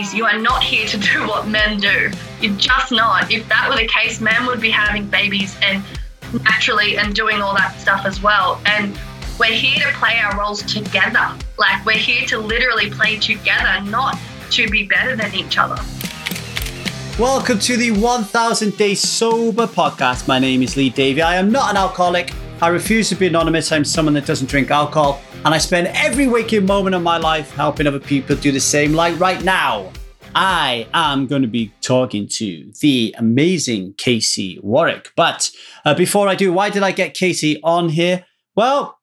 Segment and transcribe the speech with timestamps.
[0.00, 2.10] ladies, you are not here to do what men do.
[2.40, 3.30] You're just not.
[3.30, 5.84] If that were the case, men would be having babies and
[6.42, 8.62] naturally and doing all that stuff as well.
[8.64, 8.98] And
[9.38, 11.28] we're here to play our roles together.
[11.58, 14.16] Like we're here to literally play together, not
[14.52, 15.76] to be better than each other.
[17.18, 20.26] Welcome to the 1000 Day Sober podcast.
[20.26, 21.20] My name is Lee Davey.
[21.20, 22.32] I am not an alcoholic.
[22.62, 23.70] I refuse to be anonymous.
[23.70, 25.20] I'm someone that doesn't drink alcohol.
[25.44, 28.92] And I spend every waking moment of my life helping other people do the same.
[28.92, 29.90] Like right now,
[30.34, 35.10] I am going to be talking to the amazing Casey Warwick.
[35.16, 35.50] But
[35.84, 38.24] uh, before I do, why did I get Casey on here?
[38.54, 38.98] Well,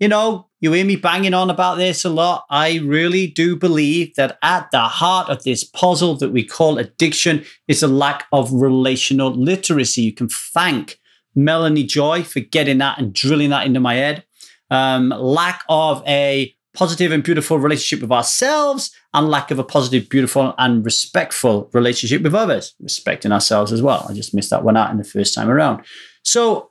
[0.00, 2.44] you know, you hear me banging on about this a lot.
[2.50, 7.44] I really do believe that at the heart of this puzzle that we call addiction
[7.68, 10.02] is a lack of relational literacy.
[10.02, 10.98] You can thank
[11.36, 14.24] Melanie Joy for getting that and drilling that into my head.
[14.70, 20.08] Um, lack of a positive and beautiful relationship with ourselves and lack of a positive,
[20.08, 24.06] beautiful, and respectful relationship with others, respecting ourselves as well.
[24.08, 25.84] I just missed that one out in the first time around.
[26.24, 26.70] So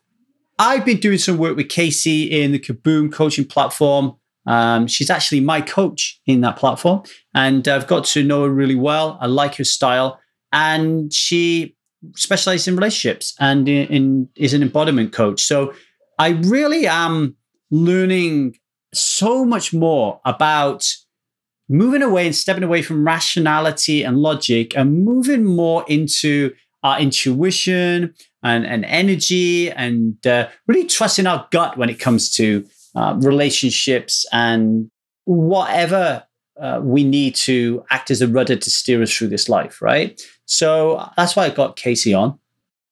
[0.58, 4.16] I've been doing some work with Casey in the Kaboom coaching platform.
[4.48, 7.04] Um, she's actually my coach in that platform,
[7.36, 9.20] and I've got to know her really well.
[9.22, 10.20] I like her style,
[10.52, 11.76] and she
[12.16, 15.42] specializes in relationships and in, in, is an embodiment coach.
[15.44, 15.74] So
[16.18, 17.36] I really am
[17.70, 18.58] learning
[18.94, 20.88] so much more about
[21.70, 26.54] moving away and stepping away from rationality and logic and moving more into
[26.84, 32.66] our intuition and, and energy and uh, really trusting our gut when it comes to
[32.96, 34.90] uh, relationships and
[35.26, 36.24] whatever
[36.60, 40.22] uh, we need to act as a rudder to steer us through this life, right?
[40.46, 42.38] So that's why I got Casey on.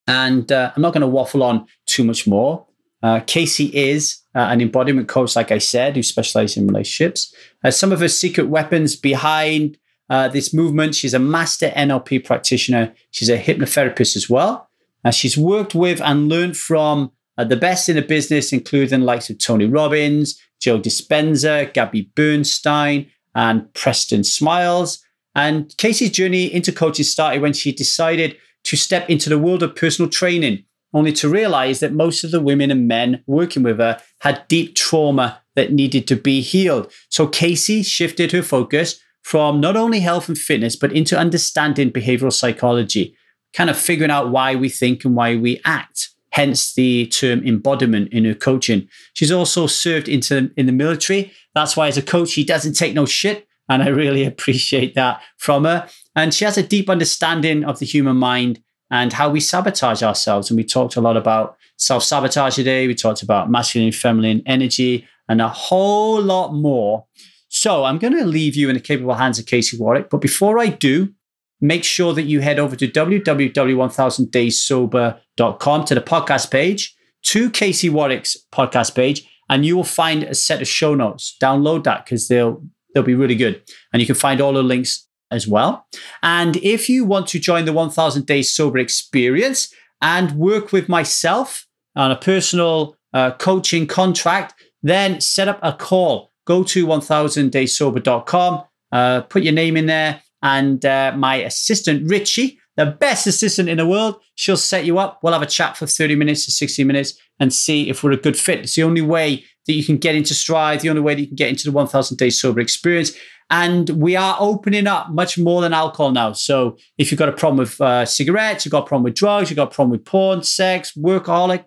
[0.08, 2.66] And uh, I'm not going to waffle on too much more.
[3.02, 7.34] Uh, Casey is uh, an embodiment coach, like I said, who specializes in relationships.
[7.64, 9.78] Uh, some of her secret weapons behind
[10.10, 10.96] uh, this movement.
[10.96, 12.94] She's a master NLP practitioner.
[13.12, 14.70] She's a hypnotherapist as well.
[15.06, 19.06] Uh, she's worked with and learned from uh, the best in the business, including the
[19.06, 25.04] likes of Tony Robbins, Joe Dispenza, Gabby Bernstein, and Preston Smiles.
[25.36, 29.76] And Casey's journey into coaching started when she decided to step into the world of
[29.76, 34.02] personal training, only to realize that most of the women and men working with her
[34.22, 36.92] had deep trauma that needed to be healed.
[37.10, 42.34] So Casey shifted her focus from not only health and fitness, but into understanding behavioral
[42.34, 43.16] psychology,
[43.54, 46.10] kind of figuring out why we think and why we act.
[46.32, 48.88] Hence the term embodiment in her coaching.
[49.14, 51.34] She's also served into in the military.
[51.56, 53.48] That's why, as a coach, she doesn't take no shit.
[53.68, 55.90] And I really appreciate that from her.
[56.16, 58.62] And she has a deep understanding of the human mind
[58.92, 60.50] and how we sabotage ourselves.
[60.50, 62.88] And we talked a lot about self sabotage today.
[62.88, 67.06] We talked about masculine feminine energy and a whole lot more.
[67.50, 70.10] So I'm going to leave you in the capable hands of Casey Warwick.
[70.10, 71.14] But before I do,
[71.62, 78.38] make sure that you head over to www.1000dayssober.com to the podcast page, to Casey Warwick's
[78.52, 81.36] podcast page, and you will find a set of show notes.
[81.42, 82.64] Download that because they'll
[82.94, 83.62] they'll be really good.
[83.92, 85.86] And you can find all the links as well.
[86.24, 91.68] And if you want to join the 1000 Days Sober experience and work with myself
[91.96, 99.22] on a personal uh, coaching contract, then set up a call go to 1000dayssober.com, uh,
[99.22, 103.86] put your name in there, and uh, my assistant, Richie, the best assistant in the
[103.86, 105.20] world, she'll set you up.
[105.22, 108.18] We'll have a chat for 30 minutes to 60 minutes and see if we're a
[108.18, 108.62] good fit.
[108.62, 111.28] It's the only way that you can get into Stride, the only way that you
[111.28, 113.12] can get into the 1000 Days Sober experience.
[113.50, 116.34] And we are opening up much more than alcohol now.
[116.34, 119.50] So if you've got a problem with uh, cigarettes, you've got a problem with drugs,
[119.50, 121.66] you've got a problem with porn, sex, workaholic,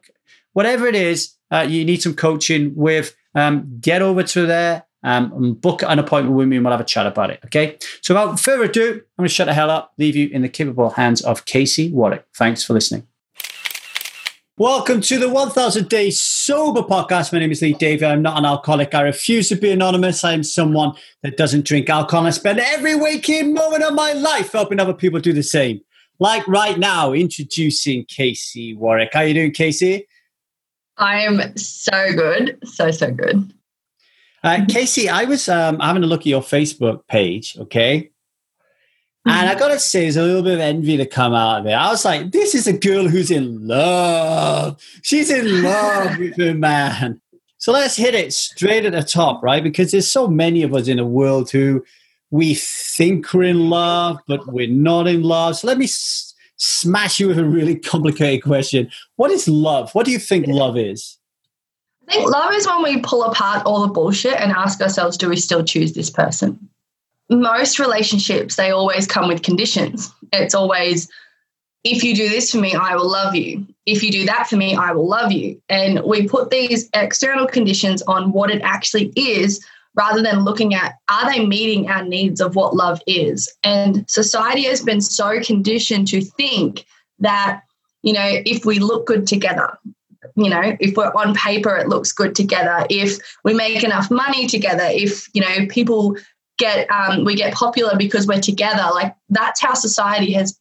[0.53, 5.33] whatever it is, uh, you need some coaching with um, get over to there um,
[5.33, 7.41] and book an appointment with me and we'll have a chat about it.
[7.47, 7.77] Okay.
[8.01, 10.49] So without further ado, I'm going to shut the hell up, leave you in the
[10.49, 12.27] capable hands of Casey Warwick.
[12.35, 13.07] Thanks for listening.
[14.59, 17.33] Welcome to the 1000 Day Sober Podcast.
[17.33, 18.05] My name is Lee Davey.
[18.05, 18.95] I'm not an alcoholic.
[18.95, 20.23] I refuse to be anonymous.
[20.25, 20.93] I'm someone
[21.23, 22.27] that doesn't drink alcohol.
[22.27, 25.81] I spend every waking moment of my life helping other people do the same.
[26.19, 29.15] Like right now, introducing Casey Warwick.
[29.15, 30.07] How are you doing, Casey?
[30.99, 32.59] I'm so good.
[32.65, 33.55] So, so good.
[34.45, 38.12] Uh, Casey, I was um, having a look at your Facebook page, okay?
[39.25, 41.73] And I gotta say, there's a little bit of envy to come out of it.
[41.73, 44.83] I was like, this is a girl who's in love.
[45.03, 47.21] She's in love with her man.
[47.59, 49.63] So let's hit it straight at the top, right?
[49.63, 51.85] Because there's so many of us in the world who
[52.33, 55.57] we think we're in love, but we're not in love.
[55.57, 58.91] So let me s- smash you with a really complicated question.
[59.15, 59.95] What is love?
[59.95, 61.19] What do you think love is?
[62.09, 65.29] I think love is when we pull apart all the bullshit and ask ourselves, do
[65.29, 66.69] we still choose this person?
[67.41, 70.13] Most relationships, they always come with conditions.
[70.33, 71.09] It's always,
[71.85, 73.67] if you do this for me, I will love you.
[73.87, 75.61] If you do that for me, I will love you.
[75.69, 79.65] And we put these external conditions on what it actually is
[79.95, 83.53] rather than looking at are they meeting our needs of what love is.
[83.63, 86.87] And society has been so conditioned to think
[87.19, 87.63] that,
[88.03, 89.77] you know, if we look good together,
[90.37, 92.87] you know, if we're on paper, it looks good together.
[92.89, 96.17] If we make enough money together, if, you know, people
[96.59, 100.59] get, um, we get popular because we're together, like that's how society has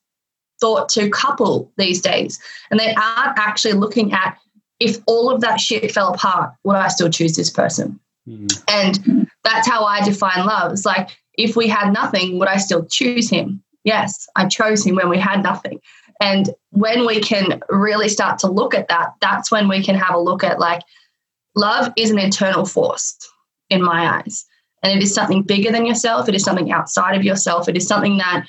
[0.60, 2.40] thought to couple these days.
[2.70, 4.38] And they aren't actually looking at
[4.80, 8.00] if all of that shit fell apart, would I still choose this person?
[8.28, 8.64] Mm.
[8.68, 10.72] And that's how I define love.
[10.72, 13.64] It's like, if we had nothing, would I still choose him?
[13.84, 15.80] Yes, I chose him when we had nothing.
[16.20, 20.14] And when we can really start to look at that, that's when we can have
[20.14, 20.84] a look at like,
[21.56, 23.18] love is an internal force
[23.70, 24.46] in my eyes.
[24.84, 26.28] And it is something bigger than yourself.
[26.28, 27.70] It is something outside of yourself.
[27.70, 28.48] It is something that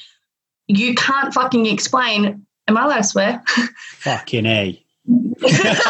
[0.66, 2.46] you can't fucking explain.
[2.68, 3.42] Am I allowed to swear?
[3.98, 4.82] Fucking A.
[5.44, 5.80] it's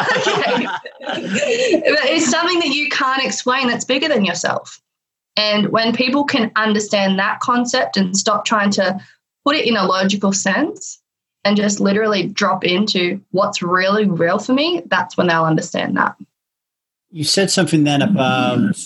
[2.30, 4.80] something that you can't explain that's bigger than yourself.
[5.36, 9.00] And when people can understand that concept and stop trying to
[9.44, 11.00] put it in a logical sense
[11.44, 16.16] and just literally drop into what's really real for me, that's when they'll understand that.
[17.10, 18.76] You said something then about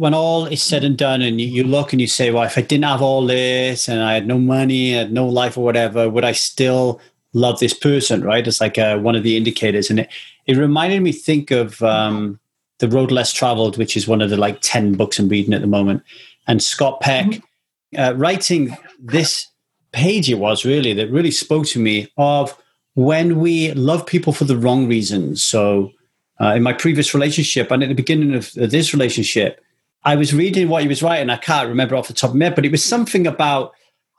[0.00, 2.62] when all is said and done, and you, look and you say, Well, if I
[2.62, 6.24] didn't have all this and I had no money, had no life or whatever, would
[6.24, 7.02] I still
[7.34, 8.46] love this person, right?
[8.46, 9.90] It's like uh, one of the indicators.
[9.90, 10.08] And it,
[10.46, 12.40] it reminded me think of um,
[12.78, 15.60] The Road Less Traveled, which is one of the like 10 books I'm reading at
[15.60, 16.02] the moment.
[16.48, 18.00] And Scott Peck mm-hmm.
[18.00, 19.48] uh, writing this
[19.92, 22.56] page, it was really, that really spoke to me of
[22.94, 25.44] when we love people for the wrong reasons.
[25.44, 25.92] So
[26.40, 29.62] uh, in my previous relationship and at the beginning of this relationship,
[30.02, 31.30] I was reading what he was writing.
[31.30, 33.72] I can't remember off the top of my head, but it was something about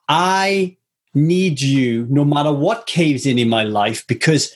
[0.08, 0.78] I
[1.14, 4.56] need you no matter what caves in in my life because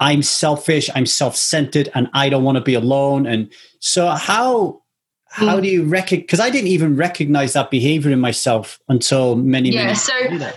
[0.00, 3.26] I'm selfish, I'm self-centered, and I don't want to be alone.
[3.26, 3.50] And
[3.80, 4.82] so, how
[5.28, 5.62] how hmm.
[5.62, 6.22] do you recognize?
[6.22, 9.84] Because I didn't even recognize that behavior in myself until many yeah.
[9.84, 10.52] Many so later.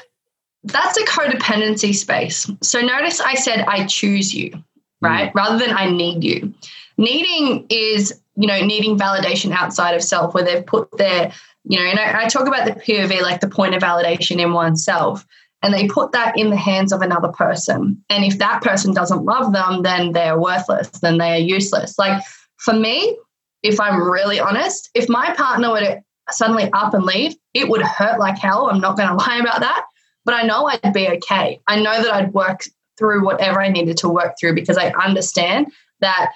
[0.63, 2.49] that's a codependency space.
[2.61, 4.61] So notice I said I choose you,
[5.01, 5.35] right, mm.
[5.35, 6.53] rather than I need you.
[6.97, 11.31] Needing is you know needing validation outside of self, where they've put their
[11.65, 14.53] you know, and I, I talk about the POV, like the point of validation in
[14.53, 15.25] oneself,
[15.61, 18.03] and they put that in the hands of another person.
[18.09, 21.99] And if that person doesn't love them, then they're worthless, then they are useless.
[21.99, 22.23] Like
[22.57, 23.17] for me,
[23.61, 26.01] if I'm really honest, if my partner were to
[26.31, 28.69] suddenly up and leave, it would hurt like hell.
[28.69, 29.85] I'm not going to lie about that.
[30.25, 31.59] But I know I'd be okay.
[31.67, 32.61] I know that I'd work
[32.97, 35.71] through whatever I needed to work through because I understand
[36.01, 36.31] that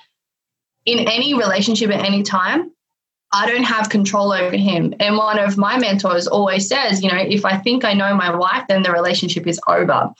[0.86, 2.72] in any relationship at any time,
[3.32, 4.94] I don't have control over him.
[5.00, 8.36] And one of my mentors always says, you know, if I think I know my
[8.36, 10.12] wife, then the relationship is over.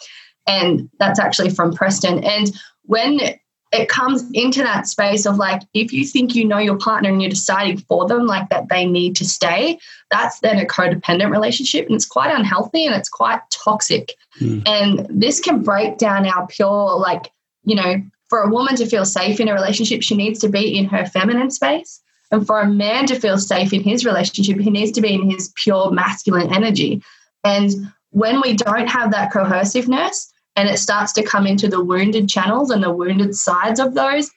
[0.48, 2.24] And that's actually from Preston.
[2.24, 2.52] And
[2.84, 3.20] when
[3.72, 7.22] it comes into that space of like, if you think you know your partner and
[7.22, 9.80] you're deciding for them, like that they need to stay,
[10.10, 11.86] that's then a codependent relationship.
[11.86, 14.16] And it's quite unhealthy and it's quite toxic.
[14.40, 14.68] Mm.
[14.68, 17.32] And this can break down our pure, like,
[17.64, 20.76] you know, for a woman to feel safe in a relationship, she needs to be
[20.76, 22.02] in her feminine space.
[22.32, 25.30] And for a man to feel safe in his relationship, he needs to be in
[25.30, 27.04] his pure masculine energy.
[27.44, 27.70] And
[28.10, 32.72] when we don't have that cohesiveness and it starts to come into the wounded channels
[32.72, 34.32] and the wounded sides of those,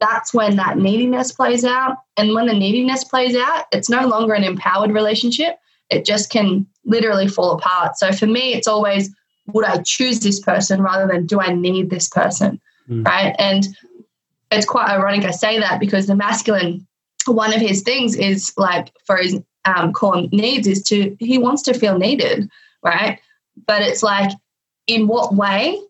[0.00, 1.96] that's when that neediness plays out.
[2.16, 5.58] And when the neediness plays out, it's no longer an empowered relationship.
[5.90, 7.98] It just can literally fall apart.
[7.98, 9.10] So for me, it's always
[9.48, 12.60] would I choose this person rather than do I need this person?
[12.90, 13.06] Mm.
[13.06, 13.34] Right.
[13.38, 13.68] And
[14.50, 16.86] it's quite ironic I say that because the masculine
[17.26, 21.62] one of his things is like for his um, core needs is to he wants
[21.62, 22.48] to feel needed,
[22.82, 23.20] right?
[23.66, 24.30] But it's like,
[24.86, 25.80] in what way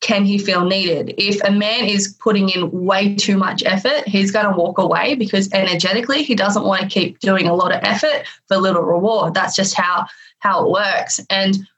[0.00, 1.14] can he feel needed?
[1.18, 5.14] If a man is putting in way too much effort, he's going to walk away
[5.14, 9.34] because energetically he doesn't want to keep doing a lot of effort for little reward.
[9.34, 10.06] That's just how
[10.38, 11.20] how it works.
[11.30, 11.68] And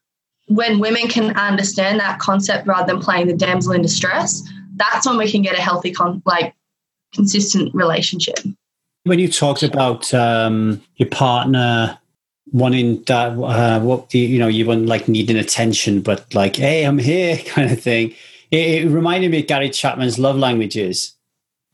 [0.46, 4.42] when women can understand that concept rather than playing the damsel in distress,
[4.76, 6.54] that's when we can get a healthy, con- like
[7.14, 8.38] consistent relationship.
[9.04, 11.98] When you talked about um, your partner
[12.52, 16.84] wanting that, uh, what the, you know, you weren't like needing attention, but like, hey,
[16.84, 18.14] I'm here, kind of thing.
[18.50, 21.14] It, it reminded me of Gary Chapman's love languages,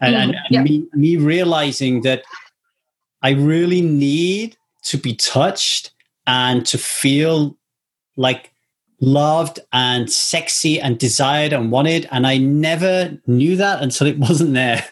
[0.00, 0.62] and, mm, and, and yeah.
[0.62, 2.22] me, me realizing that
[3.22, 5.92] I really need to be touched
[6.26, 7.56] and to feel
[8.16, 8.49] like
[9.00, 12.08] loved and sexy and desired and wanted.
[12.10, 14.84] And I never knew that until it wasn't there.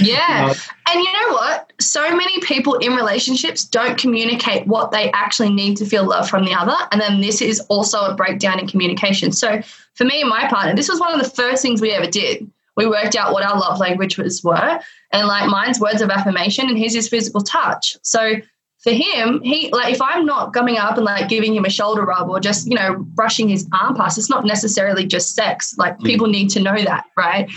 [0.00, 0.54] Yeah.
[0.88, 1.72] And you know what?
[1.80, 6.44] So many people in relationships don't communicate what they actually need to feel love from
[6.44, 6.76] the other.
[6.92, 9.32] And then this is also a breakdown in communication.
[9.32, 9.60] So
[9.94, 12.48] for me and my partner, this was one of the first things we ever did.
[12.76, 14.80] We worked out what our love languages were.
[15.12, 17.96] And like mine's words of affirmation and his is physical touch.
[18.02, 18.34] So
[18.84, 22.04] for him, he like if I'm not coming up and like giving him a shoulder
[22.04, 25.74] rub or just, you know, brushing his arm past, it's not necessarily just sex.
[25.78, 26.04] Like mm.
[26.04, 27.50] people need to know that, right?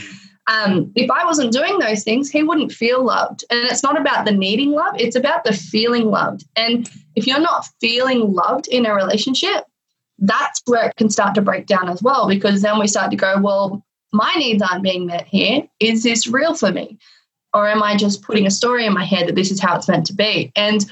[0.47, 3.43] Um, if I wasn't doing those things, he wouldn't feel loved.
[3.49, 6.45] And it's not about the needing love, it's about the feeling loved.
[6.55, 9.65] And if you're not feeling loved in a relationship,
[10.19, 13.17] that's where it can start to break down as well, because then we start to
[13.17, 15.67] go, well, my needs aren't being met here.
[15.81, 16.97] Is this real for me?
[17.53, 19.89] Or am I just putting a story in my head that this is how it's
[19.89, 20.53] meant to be?
[20.55, 20.89] And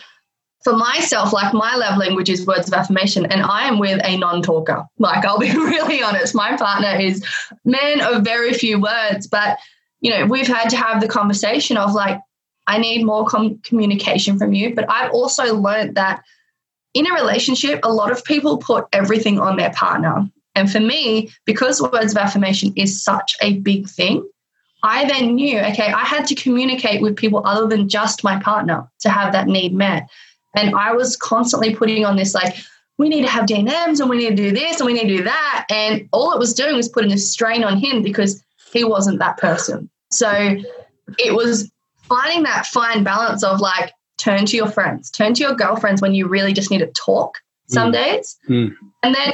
[0.65, 4.17] for myself, like my love language is words of affirmation, and I am with a
[4.17, 4.83] non talker.
[4.97, 7.23] Like, I'll be really honest, my partner is
[7.63, 9.59] man of very few words, but
[10.01, 12.19] you know, we've had to have the conversation of like,
[12.65, 14.73] I need more com- communication from you.
[14.73, 16.23] But I've also learned that
[16.95, 20.27] in a relationship, a lot of people put everything on their partner.
[20.55, 24.27] And for me, because words of affirmation is such a big thing,
[24.81, 28.89] I then knew, okay, I had to communicate with people other than just my partner
[29.01, 30.09] to have that need met.
[30.55, 32.55] And I was constantly putting on this like,
[32.97, 35.17] we need to have DMs and we need to do this and we need to
[35.17, 35.65] do that.
[35.69, 38.41] And all it was doing was putting a strain on him because
[38.73, 39.89] he wasn't that person.
[40.11, 40.57] So
[41.19, 41.71] it was
[42.03, 46.13] finding that fine balance of like, turn to your friends, turn to your girlfriends when
[46.13, 47.93] you really just need to talk some mm.
[47.93, 48.37] days.
[48.49, 48.73] Mm.
[49.03, 49.33] And then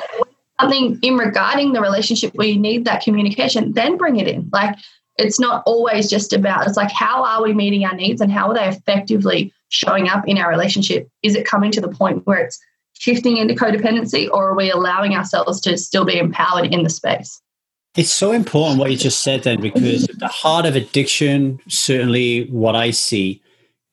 [0.59, 4.49] something in regarding the relationship where you need that communication, then bring it in.
[4.51, 4.75] Like
[5.17, 8.47] it's not always just about, it's like, how are we meeting our needs and how
[8.47, 11.09] are they effectively showing up in our relationship?
[11.23, 12.59] Is it coming to the point where it's
[12.99, 17.41] shifting into codependency or are we allowing ourselves to still be empowered in the space?
[17.97, 22.75] It's so important what you just said then, because the heart of addiction, certainly what
[22.75, 23.41] I see,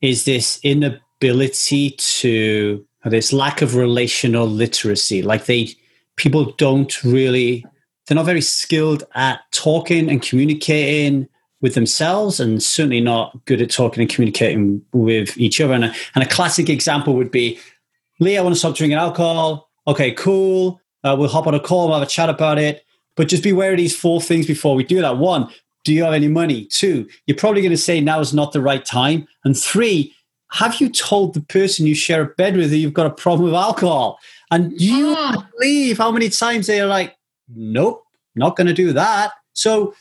[0.02, 5.23] is this inability to, this lack of relational literacy.
[5.23, 5.70] Like they,
[6.16, 7.64] people don't really,
[8.06, 11.28] they're not very skilled at talking and communicating
[11.61, 15.75] with themselves and certainly not good at talking and communicating with each other.
[15.75, 17.59] And a, and a classic example would be,
[18.21, 19.69] Lee, I want to stop drinking alcohol.
[19.87, 20.81] Okay, cool.
[21.05, 22.85] Uh, we'll hop on a call, we'll have a chat about it.
[23.17, 25.19] But just be aware of these four things before we do that.
[25.19, 25.49] One,
[25.85, 26.67] do you have any money?
[26.67, 29.27] Two, you're probably going to say now is not the right time.
[29.45, 30.15] And three,
[30.50, 33.47] have you told the person you share a bed with that you've got a problem
[33.47, 34.19] with alcohol?
[34.50, 35.50] And you mm.
[35.53, 37.17] believe how many times they're like,
[37.49, 39.33] nope, not going to do that.
[39.53, 39.95] So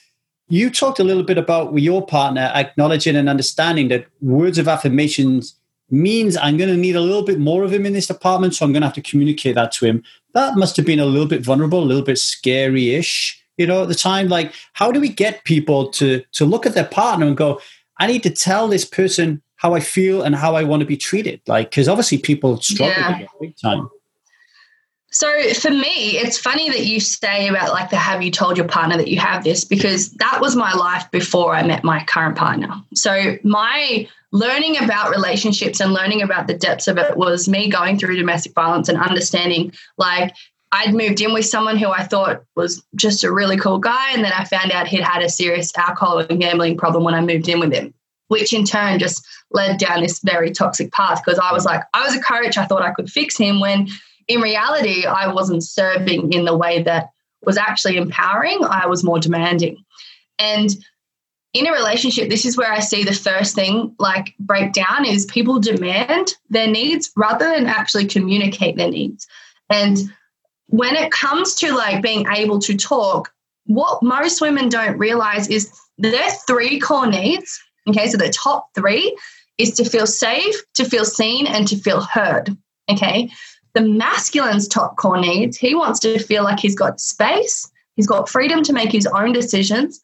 [0.49, 4.67] you talked a little bit about with your partner acknowledging and understanding that words of
[4.67, 5.55] affirmations
[5.89, 8.65] means I'm going to need a little bit more of him in this department, so
[8.65, 10.03] I'm going to have to communicate that to him.
[10.33, 13.87] That must have been a little bit vulnerable, a little bit scary-ish, you know, at
[13.87, 14.27] the time.
[14.27, 17.61] Like, how do we get people to to look at their partner and go,
[17.99, 20.97] I need to tell this person how I feel and how I want to be
[20.97, 21.41] treated?
[21.47, 23.27] Like, because obviously people struggle yeah.
[23.39, 23.89] big time.
[25.11, 28.67] So for me, it's funny that you say about like the have you told your
[28.67, 32.37] partner that you have this because that was my life before I met my current
[32.37, 32.69] partner.
[32.93, 37.97] So my learning about relationships and learning about the depths of it was me going
[37.97, 40.35] through domestic violence and understanding like
[40.71, 44.11] I'd moved in with someone who I thought was just a really cool guy.
[44.11, 47.21] And then I found out he'd had a serious alcohol and gambling problem when I
[47.21, 47.93] moved in with him,
[48.27, 52.03] which in turn just led down this very toxic path because I was like, I
[52.03, 52.57] was a coach.
[52.57, 53.87] I thought I could fix him when
[54.27, 58.59] in reality, I wasn't serving in the way that was actually empowering.
[58.63, 59.83] I was more demanding.
[60.39, 60.69] And
[61.53, 65.25] in a relationship, this is where I see the first thing like break down is
[65.25, 69.27] people demand their needs rather than actually communicate their needs.
[69.69, 69.97] And
[70.67, 73.31] when it comes to like being able to talk,
[73.65, 77.59] what most women don't realize is their three core needs.
[77.89, 79.17] Okay, so the top three
[79.57, 82.55] is to feel safe, to feel seen, and to feel heard.
[82.89, 83.29] Okay,
[83.77, 88.27] the masculine's top core needs, he wants to feel like he's got space, he's got
[88.27, 90.01] freedom to make his own decisions,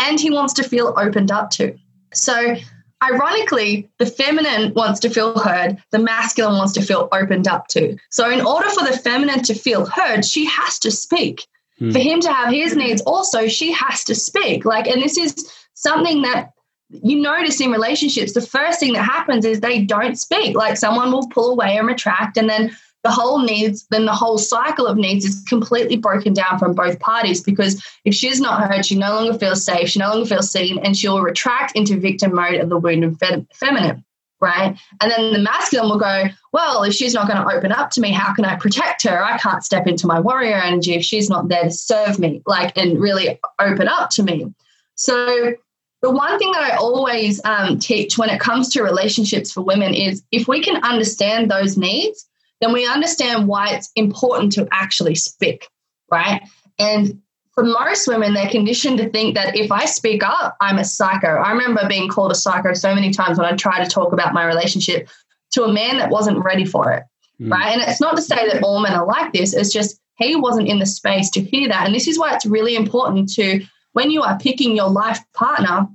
[0.00, 1.76] and he wants to feel opened up to.
[2.14, 2.54] So,
[3.02, 7.96] ironically, the feminine wants to feel heard, the masculine wants to feel opened up to.
[8.10, 11.48] So, in order for the feminine to feel heard, she has to speak.
[11.80, 11.90] Hmm.
[11.90, 14.64] For him to have his needs, also, she has to speak.
[14.64, 15.34] Like, and this is
[15.74, 16.52] something that
[16.90, 20.54] you notice in relationships, the first thing that happens is they don't speak.
[20.54, 22.76] Like, someone will pull away and retract, and then
[23.06, 26.98] the whole needs, then the whole cycle of needs is completely broken down from both
[26.98, 30.50] parties because if she's not heard, she no longer feels safe, she no longer feels
[30.50, 34.04] seen, and she'll retract into victim mode of the wounded fem- feminine.
[34.40, 34.76] Right.
[35.00, 38.00] And then the masculine will go, well, if she's not going to open up to
[38.00, 39.24] me, how can I protect her?
[39.24, 42.76] I can't step into my warrior energy if she's not there to serve me, like,
[42.76, 44.52] and really open up to me.
[44.96, 45.54] So
[46.02, 49.94] the one thing that I always um, teach when it comes to relationships for women
[49.94, 52.26] is if we can understand those needs,
[52.60, 55.68] then we understand why it's important to actually speak,
[56.10, 56.42] right?
[56.78, 57.20] And
[57.52, 61.28] for most women, they're conditioned to think that if I speak up, I'm a psycho.
[61.28, 64.34] I remember being called a psycho so many times when I tried to talk about
[64.34, 65.08] my relationship
[65.52, 67.04] to a man that wasn't ready for it,
[67.40, 67.50] mm.
[67.50, 67.72] right?
[67.72, 70.68] And it's not to say that all men are like this, it's just he wasn't
[70.68, 71.86] in the space to hear that.
[71.86, 75.88] And this is why it's really important to, when you are picking your life partner,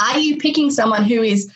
[0.00, 1.50] are you picking someone who is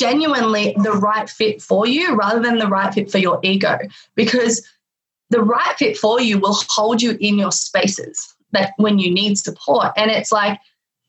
[0.00, 3.78] genuinely the right fit for you rather than the right fit for your ego?
[4.14, 4.66] Because
[5.28, 9.38] the right fit for you will hold you in your spaces that when you need
[9.38, 9.92] support.
[9.96, 10.58] And it's like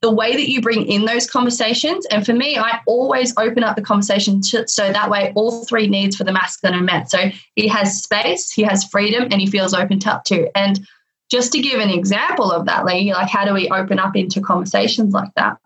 [0.01, 2.05] the way that you bring in those conversations.
[2.07, 5.87] And for me, I always open up the conversation to, so that way all three
[5.87, 7.09] needs for the masculine are met.
[7.09, 10.49] So he has space, he has freedom, and he feels opened up to.
[10.57, 10.85] And
[11.29, 14.41] just to give an example of that, Lee, like how do we open up into
[14.41, 15.57] conversations like that?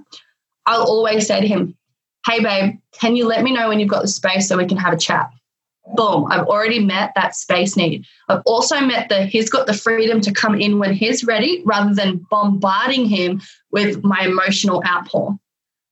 [0.65, 1.75] I'll always say to him,
[2.25, 4.77] Hey, babe, can you let me know when you've got the space so we can
[4.77, 5.29] have a chat?
[5.93, 8.05] boom, I've already met that space need.
[8.27, 11.93] I've also met the he's got the freedom to come in when he's ready rather
[11.93, 13.41] than bombarding him
[13.71, 15.37] with my emotional outpour.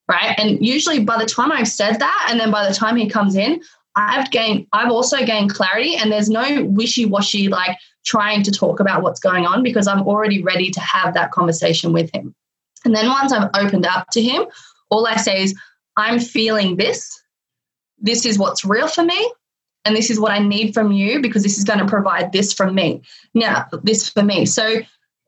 [0.10, 0.38] Right.
[0.38, 3.36] And usually by the time I've said that, and then by the time he comes
[3.36, 3.62] in,
[3.96, 8.80] I've gained, I've also gained clarity, and there's no wishy washy like trying to talk
[8.80, 12.36] about what's going on because I'm already ready to have that conversation with him.
[12.84, 14.46] And then once I've opened up to him,
[14.90, 15.56] all I say is,
[15.98, 17.22] I'm feeling this.
[18.00, 19.32] This is what's real for me
[19.86, 22.54] and this is what I need from you because this is going to provide this
[22.54, 23.02] from me.
[23.34, 24.46] Now, this for me.
[24.46, 24.82] So,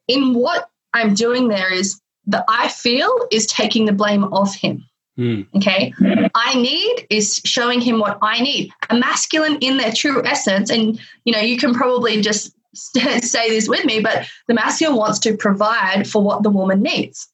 [0.08, 4.86] in what I'm doing there is the I feel is taking the blame off him.
[5.18, 5.48] Mm.
[5.56, 5.94] Okay.
[6.36, 8.72] I need is showing him what I need.
[8.90, 10.70] A masculine in their true essence.
[10.70, 15.20] And, you know, you can probably just say this with me, but the masculine wants
[15.20, 17.28] to provide for what the woman needs,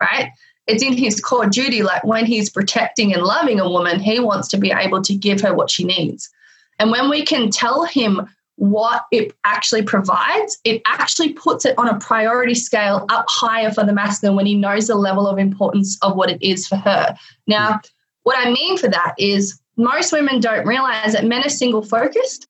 [0.00, 0.30] right?
[0.66, 1.82] It's in his core duty.
[1.82, 5.40] Like when he's protecting and loving a woman, he wants to be able to give
[5.40, 6.30] her what she needs.
[6.78, 11.88] And when we can tell him what it actually provides, it actually puts it on
[11.88, 15.98] a priority scale up higher for the masculine when he knows the level of importance
[16.02, 17.16] of what it is for her.
[17.46, 17.78] Now, hmm.
[18.22, 22.46] what I mean for that is most women don't realize that men are single focused.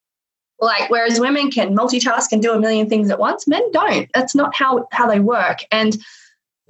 [0.61, 4.09] Like, whereas women can multitask and do a million things at once, men don't.
[4.15, 5.59] That's not how, how they work.
[5.73, 5.97] And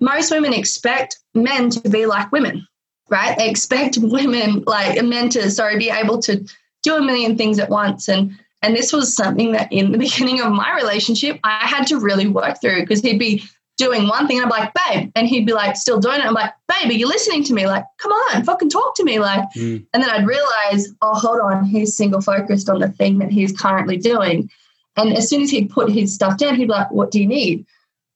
[0.02, 2.66] most women expect men to be like women,
[3.08, 3.38] right?
[3.38, 6.44] They expect women, like men to, sorry, be able to
[6.82, 8.08] do a million things at once.
[8.08, 11.98] And and this was something that in the beginning of my relationship, I had to
[11.98, 13.42] really work through because he'd be
[13.78, 16.26] doing one thing and I'm like, babe, and he'd be like, still doing it.
[16.26, 17.66] I'm like, babe, are you listening to me?
[17.66, 19.18] Like, come on, fucking talk to me.
[19.18, 19.84] Like, mm.
[19.92, 23.56] and then I'd realize, oh, hold on, he's single focused on the thing that he's
[23.56, 24.50] currently doing.
[24.96, 27.26] And as soon as he'd put his stuff down, he'd be like, what do you
[27.26, 27.66] need?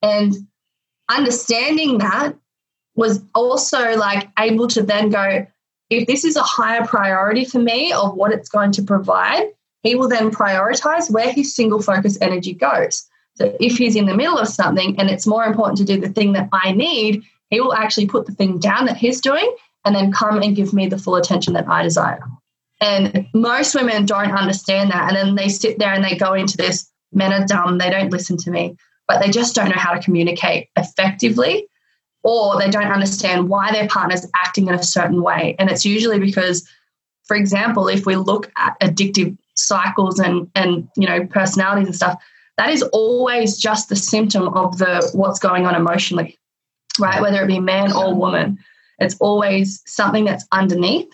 [0.01, 0.35] And
[1.09, 2.35] understanding that
[2.95, 5.45] was also like able to then go,
[5.89, 9.49] if this is a higher priority for me of what it's going to provide,
[9.83, 13.07] he will then prioritize where his single focus energy goes.
[13.35, 16.09] So if he's in the middle of something and it's more important to do the
[16.09, 19.95] thing that I need, he will actually put the thing down that he's doing and
[19.95, 22.21] then come and give me the full attention that I desire.
[22.81, 25.07] And most women don't understand that.
[25.07, 28.11] And then they sit there and they go into this men are dumb, they don't
[28.11, 28.75] listen to me,
[29.07, 31.67] but they just don't know how to communicate effectively
[32.23, 35.55] or they don't understand why their partner's acting in a certain way.
[35.59, 36.67] And it's usually because,
[37.25, 42.21] for example, if we look at addictive cycles and and you know personalities and stuff,
[42.57, 46.37] that is always just the symptom of the what's going on emotionally,
[46.99, 47.21] right?
[47.21, 48.59] Whether it be man or woman,
[48.99, 51.09] it's always something that's underneath.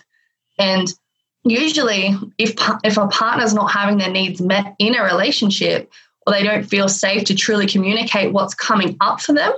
[0.58, 0.92] And
[1.44, 5.92] usually, if if a partner's not having their needs met in a relationship,
[6.26, 9.52] or they don't feel safe to truly communicate what's coming up for them,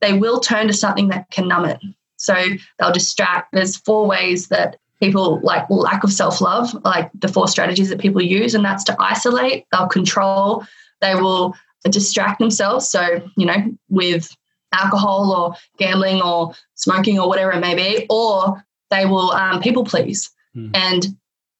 [0.00, 1.80] they will turn to something that can numb it.
[2.16, 2.34] So
[2.78, 3.52] they'll distract.
[3.52, 7.98] There's four ways that people like lack of self love, like the four strategies that
[7.98, 10.64] people use, and that's to isolate, they'll control,
[11.00, 12.88] they will distract themselves.
[12.88, 13.56] So, you know,
[13.88, 14.34] with
[14.72, 19.84] alcohol or gambling or smoking or whatever it may be, or they will um, people
[19.84, 20.30] please.
[20.56, 20.70] Mm.
[20.74, 21.06] And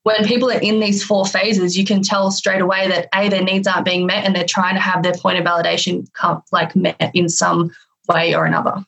[0.04, 3.42] when people are in these four phases, you can tell straight away that a their
[3.42, 6.74] needs aren't being met, and they're trying to have their point of validation come like
[6.74, 7.70] met in some
[8.08, 8.84] way or another.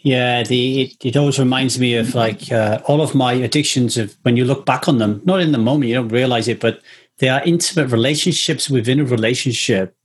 [0.00, 4.14] Yeah, the it, it always reminds me of like uh, all of my addictions of
[4.22, 6.82] when you look back on them, not in the moment, you don't realize it, but
[7.18, 9.96] they are intimate relationships within a relationship.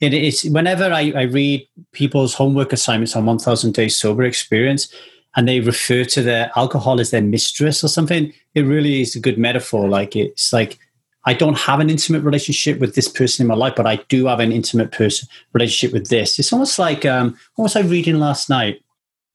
[0.00, 4.92] And it's whenever I, I read people's homework assignments on 1000 Days Sober Experience
[5.36, 9.20] and they refer to their alcohol as their mistress or something, it really is a
[9.20, 9.88] good metaphor.
[9.88, 10.78] Like it's like
[11.24, 14.26] I don't have an intimate relationship with this person in my life, but I do
[14.26, 16.38] have an intimate person relationship with this.
[16.38, 18.80] It's almost like um, what was I reading last night?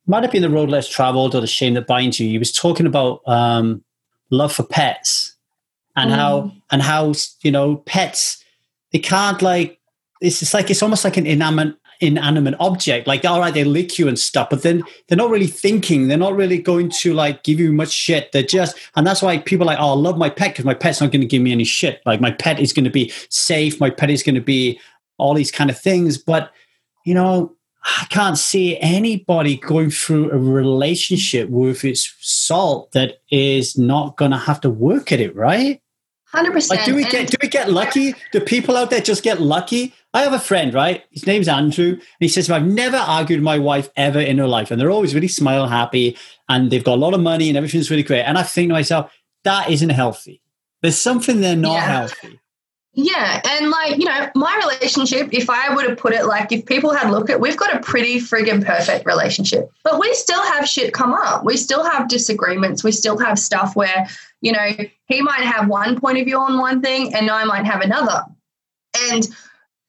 [0.08, 2.28] might have been the road less traveled or the shame that binds you.
[2.28, 3.84] He was talking about um,
[4.30, 5.36] love for pets
[5.96, 6.16] and mm.
[6.16, 8.44] how and how you know pets
[8.92, 9.80] they can't like
[10.22, 13.08] it's just like it's almost like an inanimate inanimate object.
[13.08, 16.08] Like, all right, they lick you and stuff, but then they're not really thinking.
[16.08, 18.32] They're not really going to like give you much shit.
[18.32, 20.74] They're just, and that's why people are like, oh, I love my pet because my
[20.74, 22.02] pet's not going to give me any shit.
[22.06, 23.80] Like, my pet is going to be safe.
[23.80, 24.80] My pet is going to be
[25.18, 26.18] all these kind of things.
[26.18, 26.52] But,
[27.06, 33.78] you know, I can't see anybody going through a relationship with its salt that is
[33.78, 35.82] not going to have to work at it, right?
[36.26, 36.80] Hundred percent.
[36.80, 38.16] Like, do we get do we get lucky?
[38.32, 39.94] Do people out there just get lucky?
[40.14, 41.04] I have a friend, right?
[41.12, 44.48] His name's Andrew, and he says, "I've never argued with my wife ever in her
[44.48, 46.18] life, and they're always really smile happy,
[46.50, 48.74] and they've got a lot of money, and everything's really great." And I think to
[48.74, 49.12] myself,
[49.44, 50.42] that isn't healthy.
[50.82, 52.00] There's something they're not yeah.
[52.00, 52.40] healthy.
[52.94, 56.66] Yeah, and like you know, my relationship, if I were to put it like, if
[56.66, 60.68] people had look at, we've got a pretty friggin' perfect relationship, but we still have
[60.68, 61.46] shit come up.
[61.46, 62.84] We still have disagreements.
[62.84, 64.08] We still have stuff where
[64.42, 64.68] you know
[65.06, 68.26] he might have one point of view on one thing, and I might have another,
[69.10, 69.26] and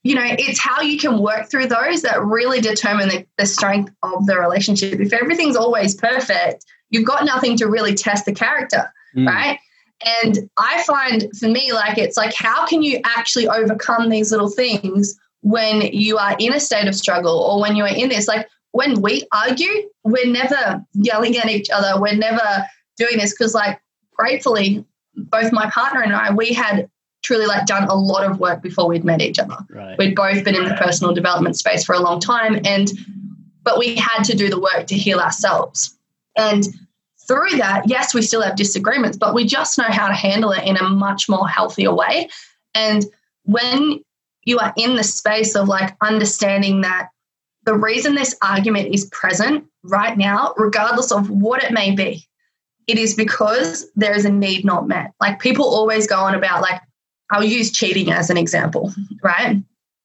[0.03, 3.93] you know, it's how you can work through those that really determine the, the strength
[4.03, 4.99] of the relationship.
[5.01, 9.27] If everything's always perfect, you've got nothing to really test the character, mm.
[9.27, 9.59] right?
[10.25, 14.51] And I find for me, like, it's like, how can you actually overcome these little
[14.51, 18.27] things when you are in a state of struggle or when you are in this?
[18.27, 22.01] Like, when we argue, we're never yelling at each other.
[22.01, 23.81] We're never doing this because, like,
[24.17, 24.85] gratefully,
[25.15, 26.91] both my partner and I, we had
[27.23, 29.57] truly like done a lot of work before we'd met each other.
[29.71, 29.97] Right.
[29.99, 32.91] We'd both been in the personal development space for a long time and
[33.65, 35.97] but we had to do the work to heal ourselves.
[36.37, 36.65] And
[37.29, 40.67] through that, yes, we still have disagreements, but we just know how to handle it
[40.67, 42.29] in a much more healthier way.
[42.75, 43.07] And
[43.45, 44.01] when
[44.45, 47.11] you are in the space of like understanding that
[47.65, 52.27] the reason this argument is present right now, regardless of what it may be,
[52.89, 55.13] it is because there is a need not met.
[55.21, 56.81] Like people always go on about like,
[57.33, 58.93] I'll use cheating as an example,
[59.23, 59.57] right?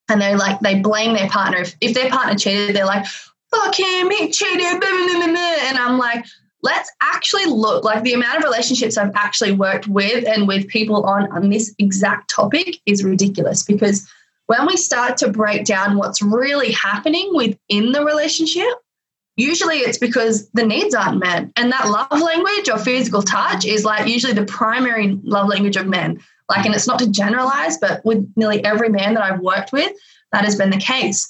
[0.09, 1.59] And they like they blame their partner.
[1.59, 4.81] If, if their partner cheated, they're like, oh, fuck him, he cheated.
[4.81, 6.25] And I'm like,
[6.63, 11.03] let's actually look like the amount of relationships I've actually worked with and with people
[11.03, 14.07] on on this exact topic is ridiculous because
[14.47, 18.73] when we start to break down what's really happening within the relationship,
[19.35, 21.51] usually it's because the needs aren't met.
[21.57, 25.85] And that love language or physical touch is like usually the primary love language of
[25.85, 26.21] men.
[26.49, 29.91] Like, and it's not to generalize, but with nearly every man that I've worked with,
[30.31, 31.27] that has been the case.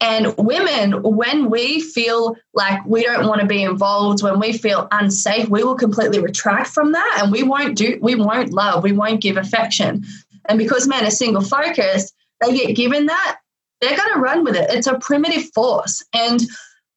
[0.00, 4.88] And women, when we feel like we don't want to be involved, when we feel
[4.90, 8.92] unsafe, we will completely retract from that and we won't do, we won't love, we
[8.92, 10.04] won't give affection.
[10.48, 13.40] And because men are single focused, they get given that,
[13.80, 14.70] they're going to run with it.
[14.70, 16.02] It's a primitive force.
[16.14, 16.40] And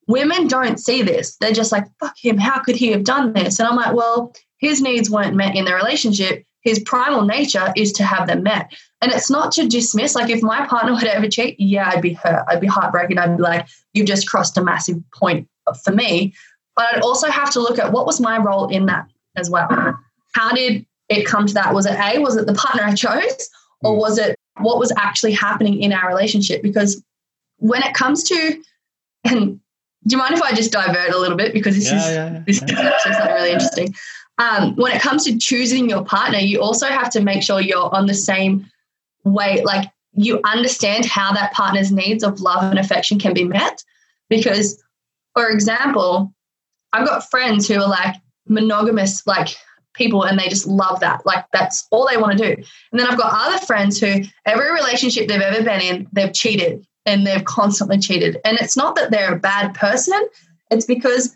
[0.07, 1.35] women don't see this.
[1.37, 2.37] They're just like, fuck him.
[2.37, 3.59] How could he have done this?
[3.59, 7.91] And I'm like, well, his needs weren't met in the relationship his primal nature is
[7.93, 8.73] to have them met.
[9.01, 12.13] And it's not to dismiss, like if my partner would ever cheat, yeah, I'd be
[12.13, 12.45] hurt.
[12.47, 13.17] I'd be heartbroken.
[13.17, 15.47] I'd be like, you've just crossed a massive point
[15.83, 16.33] for me.
[16.75, 19.67] But I'd also have to look at what was my role in that as well.
[20.33, 21.73] How did it come to that?
[21.73, 23.49] Was it A, was it the partner I chose?
[23.83, 23.99] Or mm.
[23.99, 26.63] was it what was actually happening in our relationship?
[26.63, 27.03] Because
[27.57, 28.63] when it comes to,
[29.25, 29.39] and
[30.07, 31.53] do you mind if I just divert a little bit?
[31.53, 32.43] Because this yeah, is yeah, yeah.
[32.47, 33.93] this is actually something really interesting
[34.37, 37.93] um, when it comes to choosing your partner, you also have to make sure you're
[37.93, 38.69] on the same
[39.23, 43.83] way, like you understand how that partner's needs of love and affection can be met.
[44.29, 44.81] Because,
[45.33, 46.33] for example,
[46.93, 48.15] I've got friends who are like
[48.47, 49.55] monogamous, like
[49.93, 51.25] people, and they just love that.
[51.25, 52.63] Like that's all they want to do.
[52.91, 56.85] And then I've got other friends who every relationship they've ever been in, they've cheated
[57.05, 58.39] and they've constantly cheated.
[58.45, 60.19] And it's not that they're a bad person,
[60.71, 61.35] it's because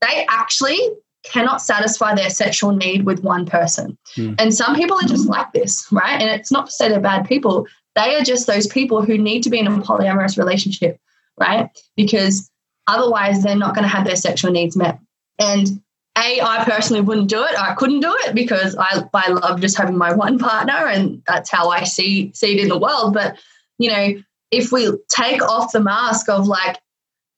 [0.00, 0.78] they actually
[1.24, 3.98] cannot satisfy their sexual need with one person.
[4.16, 4.36] Mm.
[4.38, 6.20] And some people are just like this, right?
[6.20, 7.66] And it's not to say they're bad people.
[7.94, 10.98] They are just those people who need to be in a polyamorous relationship,
[11.38, 11.70] right?
[11.96, 12.50] Because
[12.86, 14.98] otherwise they're not going to have their sexual needs met.
[15.38, 15.82] And
[16.16, 17.58] a, I personally wouldn't do it.
[17.58, 21.50] I couldn't do it because I, I love just having my one partner and that's
[21.50, 23.14] how I see see it in the world.
[23.14, 23.38] But
[23.78, 24.14] you know,
[24.50, 26.78] if we take off the mask of like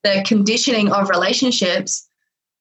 [0.03, 2.09] the conditioning of relationships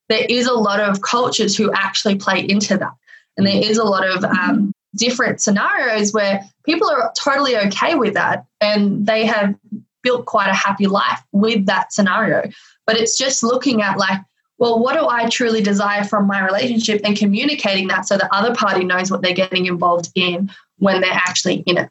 [0.09, 2.91] there is a lot of cultures who actually play into that.
[3.37, 8.15] And there is a lot of um, different scenarios where people are totally okay with
[8.15, 9.55] that and they have
[10.01, 12.49] built quite a happy life with that scenario.
[12.85, 14.19] But it's just looking at like,
[14.57, 18.53] well, what do I truly desire from my relationship and communicating that so the other
[18.53, 21.89] party knows what they're getting involved in when they're actually in it.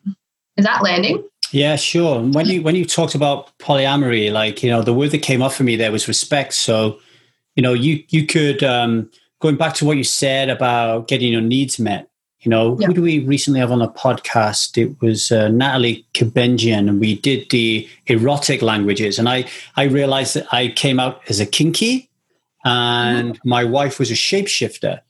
[0.57, 1.25] Is that landing?
[1.51, 2.21] Yeah, sure.
[2.21, 5.53] When you when you talked about polyamory, like you know, the word that came up
[5.53, 6.53] for me there was respect.
[6.53, 6.99] So
[7.59, 11.41] you know, you you could um, going back to what you said about getting your
[11.41, 12.09] needs met.
[12.43, 12.87] You know, yeah.
[12.87, 14.79] who do we recently have on a podcast?
[14.81, 19.19] It was uh, Natalie Kabenjian, and we did the erotic languages.
[19.19, 19.45] And I
[19.77, 22.09] I realized that I came out as a kinky,
[22.65, 23.49] and mm-hmm.
[23.49, 25.01] my wife was a shapeshifter.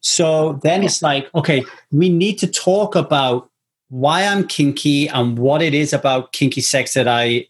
[0.00, 3.48] So then it's like, okay, we need to talk about
[3.90, 7.46] why I'm kinky and what it is about kinky sex that I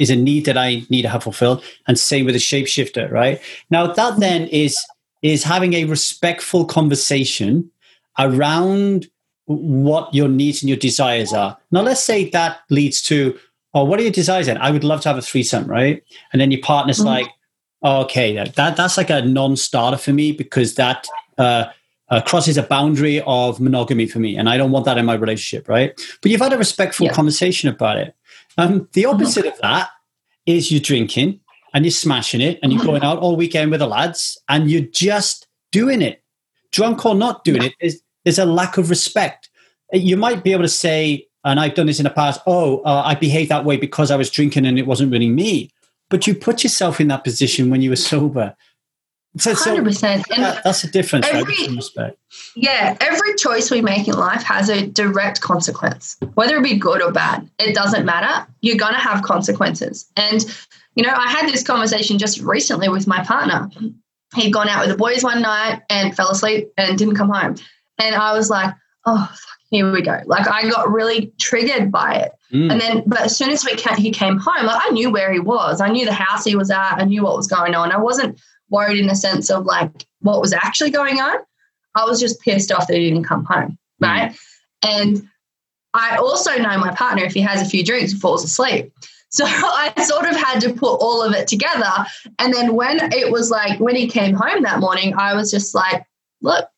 [0.00, 1.62] is a need that I need to have fulfilled.
[1.86, 3.40] And same with the shapeshifter, right?
[3.70, 4.76] Now that then is
[5.22, 7.70] is having a respectful conversation
[8.18, 9.06] around
[9.44, 11.58] what your needs and your desires are.
[11.70, 13.38] Now let's say that leads to,
[13.74, 14.56] oh, what are your desires then?
[14.58, 16.02] I would love to have a threesome, right?
[16.32, 17.08] And then your partner's mm-hmm.
[17.08, 17.28] like,
[17.82, 21.66] oh, okay, that that's like a non-starter for me because that uh,
[22.08, 25.14] uh, crosses a boundary of monogamy for me, and I don't want that in my
[25.14, 25.92] relationship, right?
[26.20, 27.12] But you've had a respectful yeah.
[27.12, 28.14] conversation about it.
[28.58, 29.90] Um, the opposite of that
[30.46, 31.40] is you're drinking
[31.72, 34.80] and you're smashing it, and you're going out all weekend with the lads, and you're
[34.80, 36.20] just doing it,
[36.72, 37.68] drunk or not doing yeah.
[37.68, 37.74] it.
[37.80, 39.48] There's, there's a lack of respect.
[39.92, 42.40] You might be able to say, and I've done this in the past.
[42.46, 45.70] Oh, uh, I behaved that way because I was drinking, and it wasn't really me.
[46.08, 48.56] But you put yourself in that position when you were sober
[49.36, 51.26] so, Hundred percent, that, that's a difference.
[51.28, 51.54] Every,
[51.96, 52.16] right?
[52.56, 57.00] Yeah, every choice we make in life has a direct consequence, whether it be good
[57.00, 57.48] or bad.
[57.58, 58.46] It doesn't matter.
[58.60, 60.44] You're gonna have consequences, and
[60.96, 63.70] you know, I had this conversation just recently with my partner.
[64.34, 67.54] He'd gone out with the boys one night and fell asleep and didn't come home,
[67.98, 68.74] and I was like,
[69.06, 69.28] oh.
[69.30, 70.20] Fuck, here we go.
[70.26, 72.32] Like I got really triggered by it.
[72.52, 72.72] Mm.
[72.72, 75.32] And then, but as soon as we came, he came home, like I knew where
[75.32, 75.80] he was.
[75.80, 76.94] I knew the house he was at.
[76.94, 77.92] I knew what was going on.
[77.92, 78.40] I wasn't
[78.70, 81.36] worried in the sense of like what was actually going on.
[81.94, 83.78] I was just pissed off that he didn't come home.
[84.02, 84.08] Mm.
[84.08, 84.36] Right.
[84.82, 85.28] And
[85.92, 88.92] I also know my partner, if he has a few drinks, he falls asleep.
[89.32, 91.88] So I sort of had to put all of it together.
[92.40, 95.72] And then when it was like, when he came home that morning, I was just
[95.72, 96.04] like,
[96.42, 96.68] look,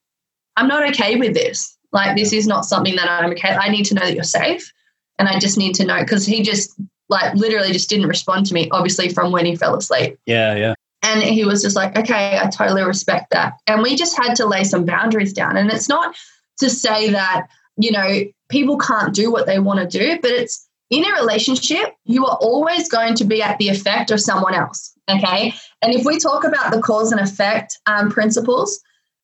[0.59, 1.79] I'm not okay with this.
[1.93, 3.49] Like, this is not something that I'm okay.
[3.49, 4.71] I need to know that you're safe.
[5.19, 6.79] And I just need to know because he just,
[7.09, 10.19] like, literally just didn't respond to me, obviously, from when he fell asleep.
[10.27, 10.75] Yeah, yeah.
[11.03, 13.55] And he was just like, okay, I totally respect that.
[13.67, 15.57] And we just had to lay some boundaries down.
[15.57, 16.15] And it's not
[16.59, 20.69] to say that, you know, people can't do what they want to do, but it's
[20.91, 24.93] in a relationship, you are always going to be at the effect of someone else.
[25.11, 25.55] Okay.
[25.81, 28.79] And if we talk about the cause and effect um, principles,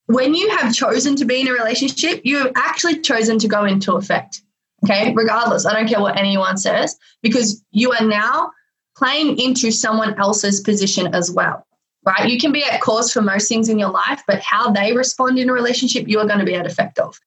[0.06, 3.64] when you have chosen to be in a relationship, you have actually chosen to go
[3.64, 4.42] into effect.
[4.84, 5.12] Okay.
[5.14, 8.50] Regardless, I don't care what anyone says, because you are now
[8.96, 11.64] playing into someone else's position as well
[12.04, 12.28] right?
[12.28, 15.38] You can be at cause for most things in your life, but how they respond
[15.38, 17.18] in a relationship, you are going to be at effect of.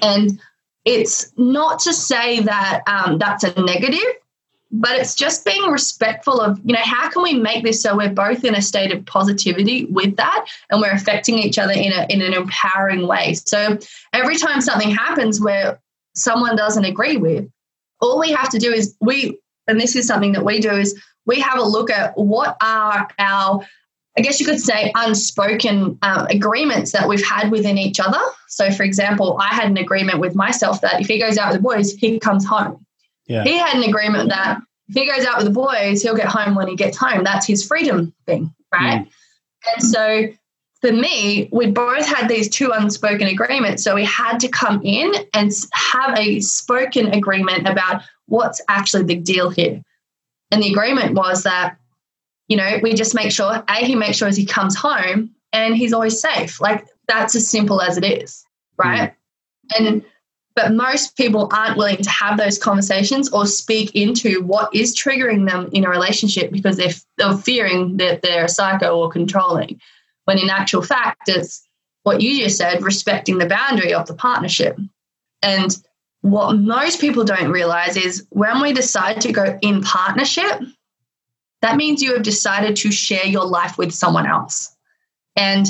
[0.00, 0.40] And
[0.84, 4.14] it's not to say that um, that's a negative,
[4.70, 8.12] but it's just being respectful of, you know, how can we make this so we're
[8.12, 12.06] both in a state of positivity with that and we're affecting each other in, a,
[12.10, 13.34] in an empowering way.
[13.34, 13.78] So
[14.12, 15.80] every time something happens where
[16.14, 17.48] someone doesn't agree with,
[18.00, 21.00] all we have to do is we, and this is something that we do, is
[21.24, 23.66] we have a look at what are our
[24.18, 28.20] I guess you could say, unspoken um, agreements that we've had within each other.
[28.48, 31.58] So, for example, I had an agreement with myself that if he goes out with
[31.58, 32.86] the boys, he comes home.
[33.26, 33.44] Yeah.
[33.44, 36.54] He had an agreement that if he goes out with the boys, he'll get home
[36.54, 37.24] when he gets home.
[37.24, 39.02] That's his freedom thing, right?
[39.02, 39.10] Mm.
[39.74, 40.22] And so
[40.80, 43.82] for me, we both had these two unspoken agreements.
[43.82, 49.16] So we had to come in and have a spoken agreement about what's actually the
[49.16, 49.82] deal here.
[50.50, 51.76] And the agreement was that
[52.48, 55.76] you know, we just make sure, A, he makes sure as he comes home and
[55.76, 56.60] he's always safe.
[56.60, 58.44] Like that's as simple as it is,
[58.76, 59.14] right?
[59.72, 59.86] Mm.
[59.86, 60.04] And
[60.54, 65.46] but most people aren't willing to have those conversations or speak into what is triggering
[65.46, 69.78] them in a relationship because they're, they're fearing that they're a psycho or controlling.
[70.24, 71.62] When in actual fact, it's
[72.04, 74.78] what you just said, respecting the boundary of the partnership.
[75.42, 75.76] And
[76.22, 80.62] what most people don't realize is when we decide to go in partnership,
[81.62, 84.74] that means you have decided to share your life with someone else.
[85.36, 85.66] And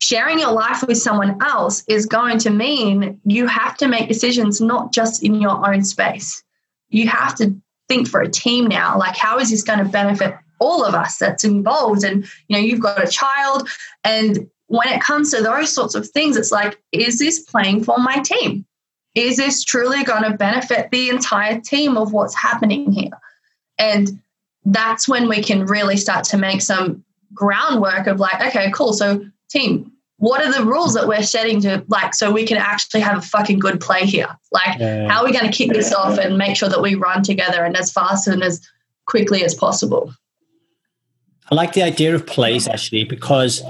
[0.00, 4.60] sharing your life with someone else is going to mean you have to make decisions
[4.60, 6.42] not just in your own space.
[6.88, 7.56] You have to
[7.88, 11.18] think for a team now like how is this going to benefit all of us
[11.18, 13.68] that's involved and you know you've got a child
[14.04, 17.98] and when it comes to those sorts of things it's like is this playing for
[17.98, 18.64] my team
[19.14, 23.10] is this truly going to benefit the entire team of what's happening here
[23.78, 24.20] and
[24.64, 28.92] that's when we can really start to make some groundwork of like, okay, cool.
[28.92, 33.00] So, team, what are the rules that we're setting to like so we can actually
[33.00, 34.28] have a fucking good play here?
[34.52, 35.08] Like, yeah.
[35.08, 37.64] how are we going to kick this off and make sure that we run together
[37.64, 38.60] and as fast and as
[39.06, 40.14] quickly as possible?
[41.50, 43.62] I like the idea of plays actually because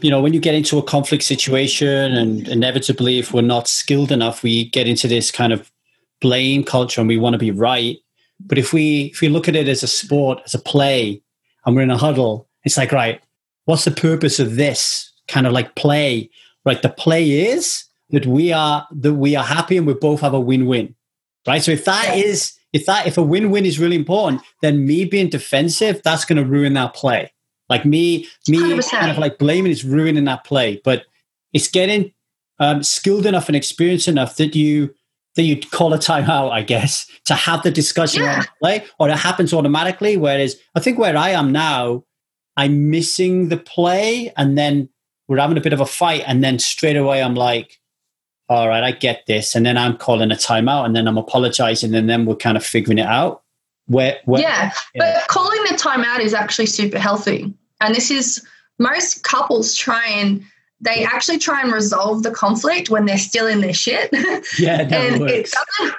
[0.00, 4.12] you know when you get into a conflict situation and inevitably if we're not skilled
[4.12, 5.72] enough we get into this kind of
[6.20, 7.96] blame culture and we want to be right
[8.40, 11.22] but if we if we look at it as a sport as a play
[11.64, 13.20] and we're in a huddle it's like right
[13.66, 16.30] what's the purpose of this kind of like play?
[16.64, 20.34] Right the play is that we are that we are happy and we both have
[20.34, 20.94] a win-win
[21.46, 21.62] right?
[21.62, 25.28] So if that is if that if a win-win is really important then me being
[25.28, 27.32] defensive that's going to ruin that play.
[27.68, 28.90] Like me me 100%.
[28.90, 30.80] kind of like blaming is ruining that play.
[30.84, 31.04] But
[31.52, 32.12] it's getting
[32.58, 34.94] um, skilled enough and experienced enough that you
[35.36, 38.38] that you'd call a timeout, I guess, to have the discussion yeah.
[38.38, 40.16] on play, or it happens automatically.
[40.16, 42.04] Whereas I think where I am now,
[42.56, 44.88] I'm missing the play, and then
[45.28, 47.78] we're having a bit of a fight, and then straight away I'm like,
[48.48, 49.54] all right, I get this.
[49.54, 52.64] And then I'm calling a timeout and then I'm apologizing and then we're kind of
[52.64, 53.42] figuring it out.
[53.86, 57.52] Where, where yeah, yeah, but calling the timeout is actually super healthy.
[57.80, 58.44] And this is
[58.78, 60.42] most couples try and
[60.80, 64.10] they actually try and resolve the conflict when they're still in their shit.
[64.58, 65.32] Yeah, and works.
[65.32, 65.96] it doesn't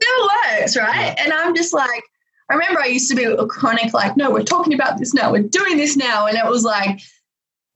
[0.00, 0.28] still
[0.60, 1.14] works, right?
[1.16, 1.24] Yeah.
[1.24, 2.02] And I'm just like,
[2.50, 5.32] I remember I used to be a chronic, like, no, we're talking about this now,
[5.32, 6.26] we're doing this now.
[6.26, 7.00] And it was like,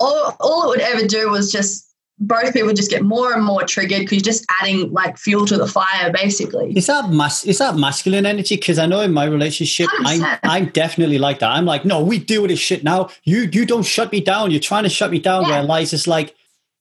[0.00, 1.91] all, all it would ever do was just
[2.22, 5.56] both people just get more and more triggered because you're just adding like fuel to
[5.56, 6.72] the fire basically.
[6.76, 8.56] Is that mas- is that masculine energy?
[8.56, 11.50] Because i know in my relationship I'm, I'm definitely like that.
[11.50, 13.10] I'm like no we deal with this shit now.
[13.24, 14.52] You you don't shut me down.
[14.52, 15.42] You're trying to shut me down.
[15.42, 15.50] Yeah.
[15.50, 16.34] where liza's like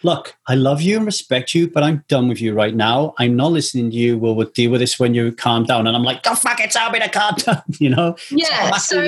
[0.04, 3.13] look i love you and respect you but i'm done with you right now.
[3.17, 4.17] I'm not listening to you.
[4.17, 5.88] We'll, we'll deal with this when you calm down.
[5.88, 8.15] And i'm like don't fucking tell me to calm down you know?
[8.30, 9.01] Yeah so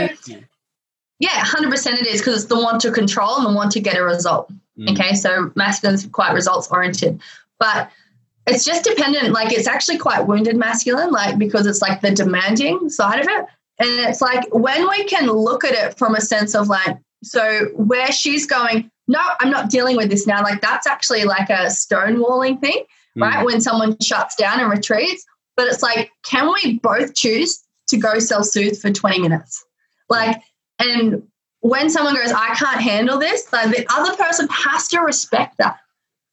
[1.20, 3.98] yeah 100% it is because it's the want to control and the want to get
[3.98, 4.92] a result Mm.
[4.92, 7.22] Okay, so masculine's quite results oriented,
[7.60, 7.90] but
[8.48, 9.32] it's just dependent.
[9.32, 13.46] Like it's actually quite wounded masculine, like because it's like the demanding side of it.
[13.80, 17.66] And it's like when we can look at it from a sense of like, so
[17.76, 20.44] where she's going, no, I'm not dealing with this now.
[20.44, 22.84] Like that's actually like a stonewalling thing,
[23.18, 23.22] mm.
[23.22, 23.46] right?
[23.46, 25.26] When someone shuts down and retreats.
[25.56, 29.64] But it's like, can we both choose to go self soothe for 20 minutes?
[30.10, 30.42] Like,
[30.80, 31.24] and
[31.64, 35.80] when someone goes, I can't handle this, like the other person has to respect that.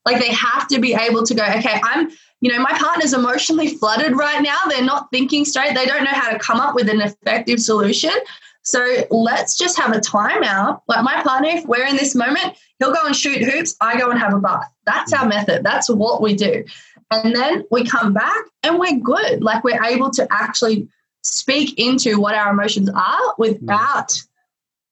[0.05, 3.69] Like they have to be able to go, okay, I'm, you know, my partner's emotionally
[3.69, 4.59] flooded right now.
[4.69, 5.77] They're not thinking straight.
[5.77, 8.11] They don't know how to come up with an effective solution.
[8.63, 10.81] So let's just have a timeout.
[10.89, 13.77] Like my partner, if we're in this moment, he'll go and shoot hoops.
[13.81, 14.69] I go and have a bath.
[14.85, 15.63] That's our method.
[15.63, 16.65] That's what we do.
[17.13, 19.45] And then we come back and we're good.
[19.45, 20.89] Like we're able to actually
[21.23, 23.39] speak into what our emotions are mm.
[23.39, 24.21] without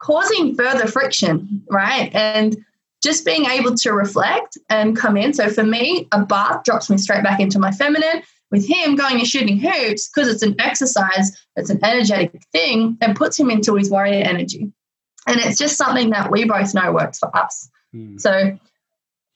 [0.01, 2.15] causing further friction, right?
[2.15, 2.57] And
[3.03, 5.33] just being able to reflect and come in.
[5.33, 8.23] So for me, a bath drops me straight back into my feminine.
[8.51, 13.15] With him going and shooting hoops, because it's an exercise, it's an energetic thing, and
[13.15, 14.73] puts him into his warrior energy.
[15.27, 17.69] And it's just something that we both know works for us.
[17.95, 18.19] Mm.
[18.19, 18.59] So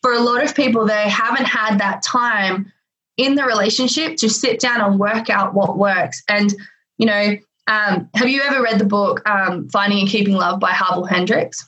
[0.00, 2.72] for a lot of people, they haven't had that time
[3.18, 6.22] in the relationship to sit down and work out what works.
[6.26, 6.54] And,
[6.96, 10.72] you know, um, have you ever read the book um, Finding and Keeping Love by
[10.72, 11.64] Harville Hendrix?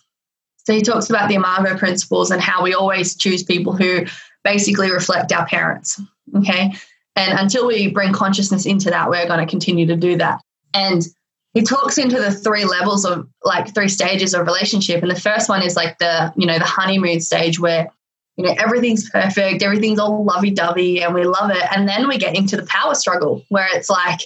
[0.64, 4.06] So he talks about the Imago principles and how we always choose people who
[4.42, 6.00] basically reflect our parents.
[6.36, 6.72] Okay.
[7.16, 10.40] And until we bring consciousness into that, we're going to continue to do that.
[10.72, 11.06] And
[11.52, 15.02] he talks into the three levels of like three stages of relationship.
[15.02, 17.88] And the first one is like the, you know, the honeymoon stage where,
[18.36, 21.62] you know, everything's perfect, everything's all lovey dovey and we love it.
[21.70, 24.20] And then we get into the power struggle where it's like,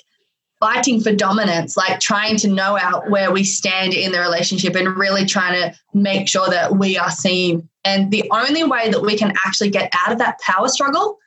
[0.61, 4.97] fighting for dominance, like trying to know out where we stand in the relationship and
[4.97, 7.69] really trying to make sure that we are seen.
[7.85, 11.19] And the only way that we can actually get out of that power struggle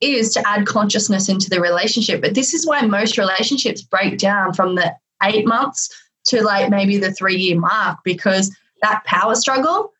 [0.00, 2.20] is to add consciousness into the relationship.
[2.20, 5.90] But this is why most relationships break down from the eight months
[6.26, 9.92] to like maybe the three year mark because that power struggle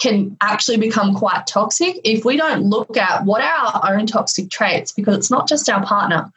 [0.00, 4.50] can actually become quite toxic if we don't look at what are our own toxic
[4.50, 6.32] traits because it's not just our partner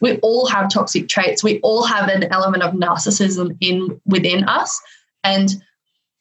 [0.00, 1.42] we all have toxic traits.
[1.42, 4.80] We all have an element of narcissism in within us.
[5.22, 5.50] And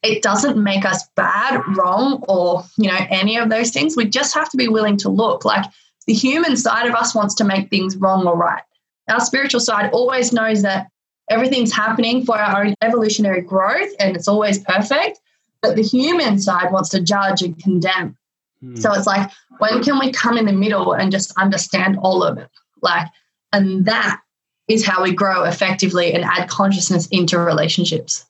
[0.03, 3.95] it doesn't make us bad, wrong, or you know, any of those things.
[3.95, 5.45] We just have to be willing to look.
[5.45, 5.65] Like
[6.07, 8.63] the human side of us wants to make things wrong or right.
[9.09, 10.87] Our spiritual side always knows that
[11.29, 15.19] everything's happening for our own evolutionary growth and it's always perfect.
[15.61, 18.17] But the human side wants to judge and condemn.
[18.59, 18.75] Hmm.
[18.75, 22.37] So it's like, when can we come in the middle and just understand all of
[22.37, 22.49] it?
[22.81, 23.07] Like,
[23.53, 24.19] and that
[24.67, 28.25] is how we grow effectively and add consciousness into relationships.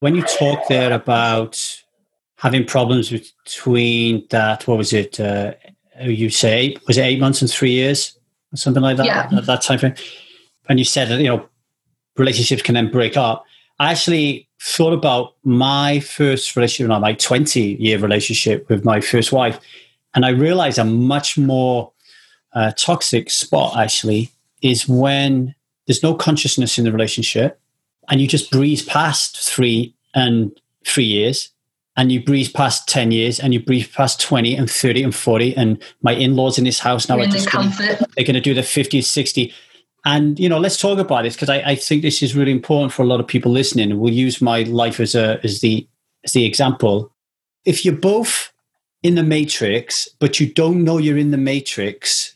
[0.00, 1.82] When you talk there about
[2.36, 5.18] having problems between that, what was it?
[5.18, 5.54] Uh,
[6.00, 8.18] you say was it eight months and three years,
[8.52, 9.06] or something like that?
[9.06, 9.28] Yeah.
[9.28, 9.94] That, that time frame.
[10.68, 11.48] And you said that you know
[12.16, 13.44] relationships can then break up.
[13.78, 19.32] I actually thought about my first relationship, not my 20 year relationship with my first
[19.32, 19.58] wife,
[20.14, 21.92] and I realized I'm much more
[22.54, 24.30] uh, toxic spot actually
[24.62, 25.54] is when
[25.86, 27.60] there's no consciousness in the relationship
[28.08, 31.50] and you just breeze past three and three years
[31.96, 35.56] and you breeze past 10 years and you breeze past 20 and 30 and 40
[35.56, 38.62] and my in-laws in this house now are just gonna, they're going to do the
[38.62, 39.52] 50 60
[40.04, 42.92] and you know let's talk about this because I, I, think this is really important
[42.92, 43.98] for a lot of people listening.
[43.98, 45.86] We'll use my life as a as the
[46.24, 47.10] as the example.
[47.64, 48.52] If you're both
[49.02, 52.34] in the matrix but you don't know you're in the matrix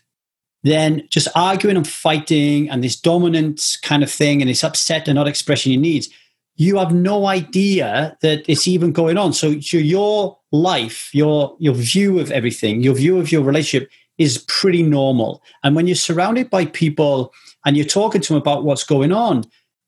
[0.63, 5.15] then just arguing and fighting and this dominant kind of thing and it's upset and
[5.15, 6.09] not expressing your needs,
[6.57, 9.33] you have no idea that it's even going on.
[9.33, 13.89] So, so your life, your your view of everything, your view of your relationship
[14.19, 15.43] is pretty normal.
[15.63, 17.33] And when you're surrounded by people
[17.65, 19.45] and you're talking to them about what's going on,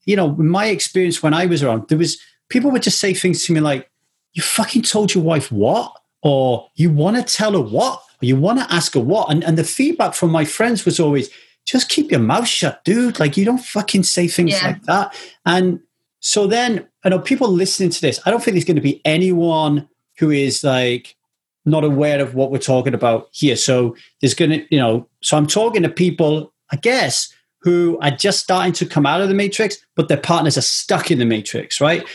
[0.07, 3.45] you know, my experience when I was around, there was people would just say things
[3.45, 3.91] to me like,
[4.33, 8.59] "You fucking told your wife what?" Or "You want to tell her what?" you want
[8.59, 9.31] to ask her what.
[9.31, 11.31] And, and the feedback from my friends was always,
[11.65, 13.19] just keep your mouth shut, dude.
[13.19, 14.67] Like you don't fucking say things yeah.
[14.67, 15.15] like that.
[15.47, 15.81] And
[16.21, 19.01] so then, I know people listening to this, I don't think there's going to be
[19.05, 21.17] anyone who is like
[21.65, 23.57] not aware of what we're talking about here.
[23.57, 28.11] So there's going to, you know, so I'm talking to people, I guess, who are
[28.11, 31.27] just starting to come out of the matrix, but their partners are stuck in the
[31.27, 32.07] matrix, right?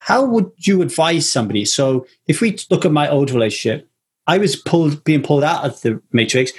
[0.00, 1.64] How would you advise somebody?
[1.64, 3.88] So if we look at my old relationship,
[4.26, 6.52] I was pulled, being pulled out of the matrix.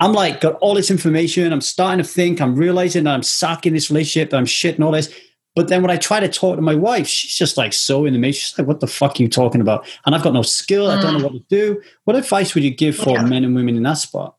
[0.00, 1.52] I'm like, got all this information.
[1.52, 2.40] I'm starting to think.
[2.40, 4.34] I'm realizing that I'm sucking this relationship.
[4.34, 5.12] I'm shit and all this.
[5.54, 8.12] But then when I try to talk to my wife, she's just like so in
[8.12, 8.48] the matrix.
[8.48, 10.88] She's like, "What the fuck are you talking about?" And I've got no skill.
[10.88, 10.98] Mm.
[10.98, 11.32] I don't know mm.
[11.32, 11.82] what to do.
[12.04, 13.22] What advice would you give for yeah.
[13.22, 14.36] men and women in that spot?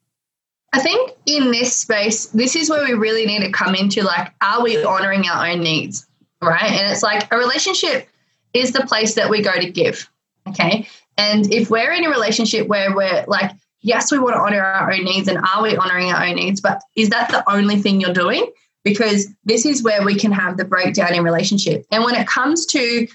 [0.73, 4.33] I think in this space, this is where we really need to come into like,
[4.41, 6.05] are we honoring our own needs?
[6.41, 6.61] Right.
[6.61, 8.09] And it's like a relationship
[8.55, 10.09] is the place that we go to give.
[10.47, 10.87] Okay.
[11.17, 13.51] And if we're in a relationship where we're like,
[13.81, 16.61] yes, we want to honor our own needs, and are we honoring our own needs?
[16.61, 18.51] But is that the only thing you're doing?
[18.83, 21.85] Because this is where we can have the breakdown in relationship.
[21.91, 23.07] And when it comes to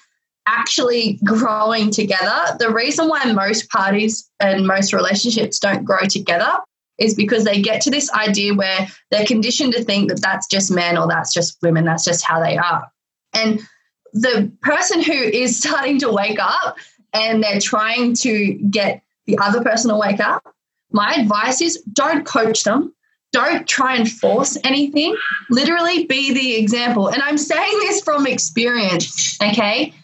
[0.47, 6.51] actually growing together, the reason why most parties and most relationships don't grow together
[6.99, 10.70] is because they get to this idea where they're conditioned to think that that's just
[10.70, 12.91] men or that's just women, that's just how they are.
[13.32, 13.61] And
[14.12, 16.76] the person who is starting to wake up
[17.12, 20.54] and they're trying to get the other person to wake up,
[20.92, 22.94] my advice is don't coach them.
[23.32, 25.16] Don't try and force anything.
[25.50, 27.08] Literally be the example.
[27.08, 29.94] And I'm saying this from experience, okay?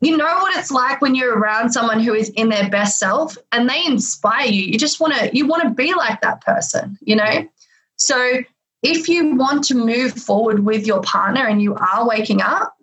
[0.00, 3.36] You know what it's like when you're around someone who is in their best self
[3.50, 4.62] and they inspire you.
[4.62, 7.48] You just want to you want to be like that person, you know?
[7.96, 8.38] So
[8.82, 12.74] if you want to move forward with your partner and you are waking up,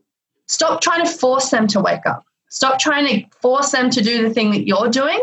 [0.48, 2.26] stop trying to force them to wake up.
[2.50, 5.20] Stop trying to force them to do the thing that you're doing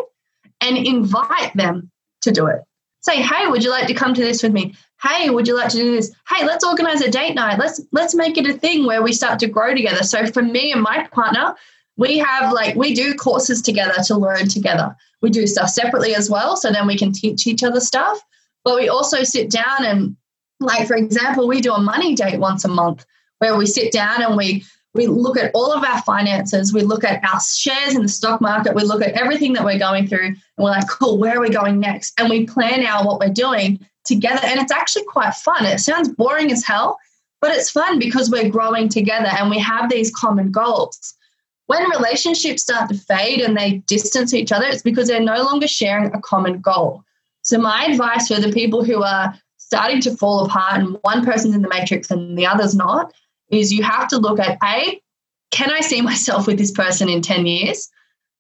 [0.61, 1.91] and invite them
[2.22, 2.62] to do it.
[3.01, 4.75] Say, hey, would you like to come to this with me?
[5.03, 6.11] Hey, would you like to do this?
[6.29, 7.59] Hey, let's organize a date night.
[7.59, 10.03] Let's let's make it a thing where we start to grow together.
[10.03, 11.55] So for me and my partner,
[11.97, 14.97] we have like we do courses together to learn together.
[15.20, 18.18] We do stuff separately as well, so then we can teach each other stuff.
[18.64, 20.16] But we also sit down and
[20.61, 23.05] like for example, we do a money date once a month
[23.39, 24.64] where we sit down and we
[24.95, 28.40] we look at all of our finances, we look at our shares in the stock
[28.40, 31.40] market, we look at everything that we're going through, and we're like, cool, where are
[31.40, 32.18] we going next?
[32.18, 34.40] And we plan out what we're doing together.
[34.45, 35.66] And it's actually quite fun.
[35.66, 36.99] It sounds boring as hell,
[37.40, 41.14] but it's fun because we're growing together and we have these common goals.
[41.66, 45.66] When relationships start to fade and they distance each other, it's because they're no longer
[45.66, 47.03] sharing a common goal.
[47.42, 51.55] So, my advice for the people who are starting to fall apart and one person's
[51.55, 53.12] in the matrix and the other's not
[53.55, 55.01] is you have to look at A,
[55.51, 57.89] can I see myself with this person in 10 years?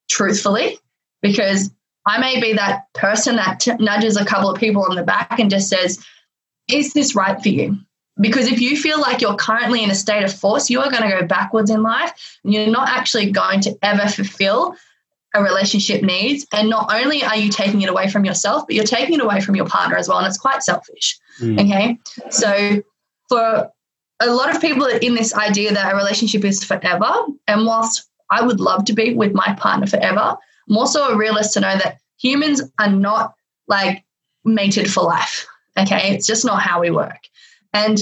[0.08, 0.78] Truthfully,
[1.22, 1.70] because
[2.06, 5.38] I may be that person that t- nudges a couple of people on the back
[5.38, 6.04] and just says,
[6.68, 7.78] Is this right for you?
[8.20, 11.02] Because if you feel like you're currently in a state of force, you are going
[11.02, 14.76] to go backwards in life and you're not actually going to ever fulfill
[15.34, 16.46] a relationship needs.
[16.52, 19.40] And not only are you taking it away from yourself, but you're taking it away
[19.40, 20.18] from your partner as well.
[20.18, 21.18] And it's quite selfish.
[21.40, 21.60] Mm.
[21.64, 21.98] Okay.
[22.30, 22.82] So
[23.28, 23.72] for
[24.20, 27.10] a lot of people are in this idea that a relationship is forever.
[27.46, 30.36] And whilst I would love to be with my partner forever,
[30.68, 33.34] I'm also a realist to know that humans are not
[33.68, 34.04] like
[34.44, 35.46] mated for life.
[35.78, 36.14] Okay.
[36.14, 37.20] It's just not how we work.
[37.72, 38.00] And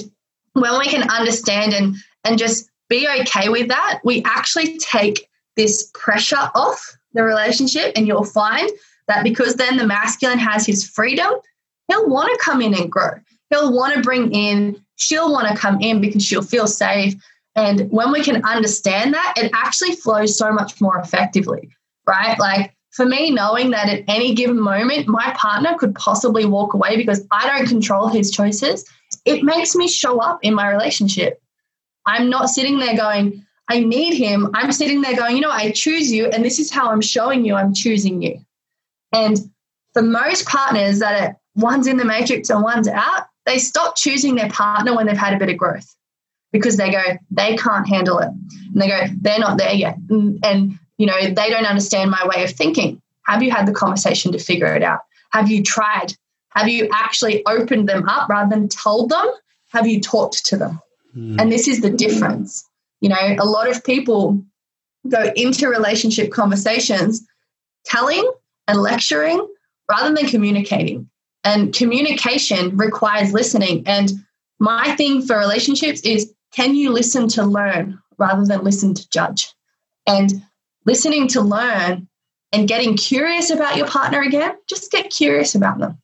[0.53, 5.91] when we can understand and and just be okay with that, we actually take this
[5.95, 7.93] pressure off the relationship.
[7.97, 8.71] And you'll find
[9.09, 11.33] that because then the masculine has his freedom,
[11.89, 13.15] he'll want to come in and grow.
[13.53, 17.15] He'll want to bring in she'll want to come in because she'll feel safe
[17.55, 21.69] And when we can understand that, it actually flows so much more effectively,
[22.07, 22.39] right?
[22.39, 26.97] Like for me, knowing that at any given moment, my partner could possibly walk away
[26.97, 28.87] because I don't control his choices,
[29.27, 31.43] it makes me show up in my relationship.
[32.07, 34.51] I'm not sitting there going, I need him.
[34.55, 37.45] I'm sitting there going, you know, I choose you, and this is how I'm showing
[37.45, 38.41] you I'm choosing you.
[39.13, 39.39] And
[39.93, 44.35] for most partners that are one's in the matrix and one's out, they stop choosing
[44.35, 45.95] their partner when they've had a bit of growth
[46.53, 48.29] because they go, they can't handle it.
[48.29, 49.97] And they go, they're not there yet.
[50.11, 53.01] And, and, you know, they don't understand my way of thinking.
[53.25, 55.01] Have you had the conversation to figure it out?
[55.31, 56.15] Have you tried?
[56.51, 59.27] Have you actually opened them up rather than told them?
[59.71, 60.81] Have you talked to them?
[61.17, 61.41] Mm.
[61.41, 62.69] And this is the difference.
[63.01, 64.45] You know, a lot of people
[65.09, 67.27] go into relationship conversations
[67.85, 68.31] telling
[68.69, 69.47] and lecturing
[69.89, 71.09] rather than communicating.
[71.45, 73.83] And communication requires listening.
[73.87, 74.13] And
[74.59, 79.53] my thing for relationships is can you listen to learn rather than listen to judge?
[80.07, 80.43] And
[80.85, 82.09] listening to learn
[82.53, 85.99] and getting curious about your partner again, just get curious about them.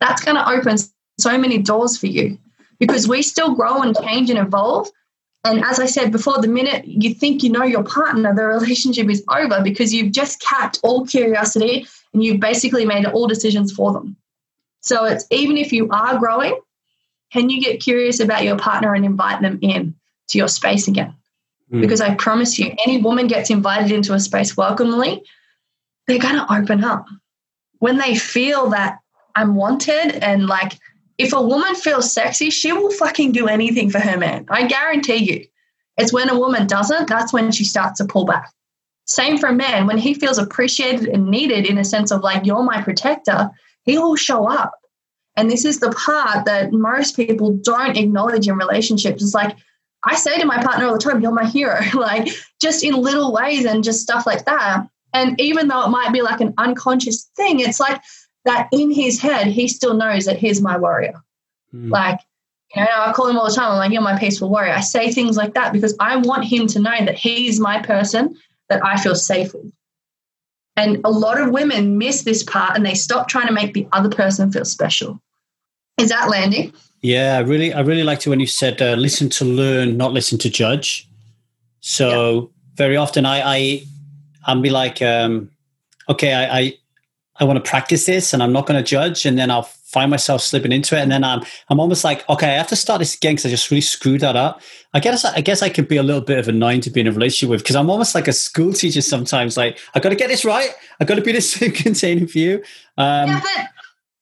[0.00, 0.76] That's going to open
[1.18, 2.38] so many doors for you
[2.78, 4.88] because we still grow and change and evolve.
[5.44, 9.08] And as I said before, the minute you think you know your partner, the relationship
[9.08, 13.92] is over because you've just capped all curiosity and you've basically made all decisions for
[13.92, 14.16] them.
[14.80, 16.58] So it's even if you are growing,
[17.32, 19.94] can you get curious about your partner and invite them in
[20.28, 21.14] to your space again?
[21.72, 21.80] Mm.
[21.80, 25.22] Because I promise you, any woman gets invited into a space welcomely,
[26.06, 27.06] they're going to open up.
[27.78, 28.98] When they feel that
[29.34, 30.72] I'm wanted and like,
[31.18, 34.46] if a woman feels sexy, she will fucking do anything for her man.
[34.48, 35.46] I guarantee you.
[35.96, 38.50] It's when a woman doesn't, that's when she starts to pull back.
[39.04, 39.86] Same for a man.
[39.86, 43.50] When he feels appreciated and needed in a sense of like, you're my protector,
[43.90, 44.74] he will show up.
[45.36, 49.22] And this is the part that most people don't acknowledge in relationships.
[49.22, 49.56] It's like,
[50.04, 52.28] I say to my partner all the time, you're my hero, like
[52.60, 54.86] just in little ways and just stuff like that.
[55.12, 58.00] And even though it might be like an unconscious thing, it's like
[58.44, 61.20] that in his head, he still knows that he's my warrior.
[61.74, 61.90] Mm.
[61.90, 62.20] Like,
[62.74, 63.72] you know, I call him all the time.
[63.72, 64.72] I'm like, you're my peaceful warrior.
[64.72, 68.36] I say things like that because I want him to know that he's my person
[68.68, 69.72] that I feel safe with.
[70.76, 73.86] And a lot of women miss this part and they stop trying to make the
[73.92, 75.20] other person feel special.
[75.98, 76.72] Is that landing?
[77.02, 80.12] Yeah, I really, I really liked it when you said uh, listen to learn, not
[80.12, 81.08] listen to judge.
[81.80, 83.82] So very often I, I,
[84.44, 85.50] I'll be like, um,
[86.08, 86.74] okay, I, I,
[87.38, 90.10] I want to practice this, and I'm not going to judge, and then I'll find
[90.10, 93.00] myself slipping into it, and then I'm, I'm almost like, okay, I have to start
[93.00, 94.62] this again because I just really screwed that up.
[94.94, 97.00] I guess, I guess I could be a little bit of a nine to be
[97.00, 99.56] in a relationship with because I'm almost like a school teacher sometimes.
[99.56, 100.70] Like, I got to get this right.
[101.00, 102.56] I got to be this containing for you.
[102.96, 103.68] Um, yeah, but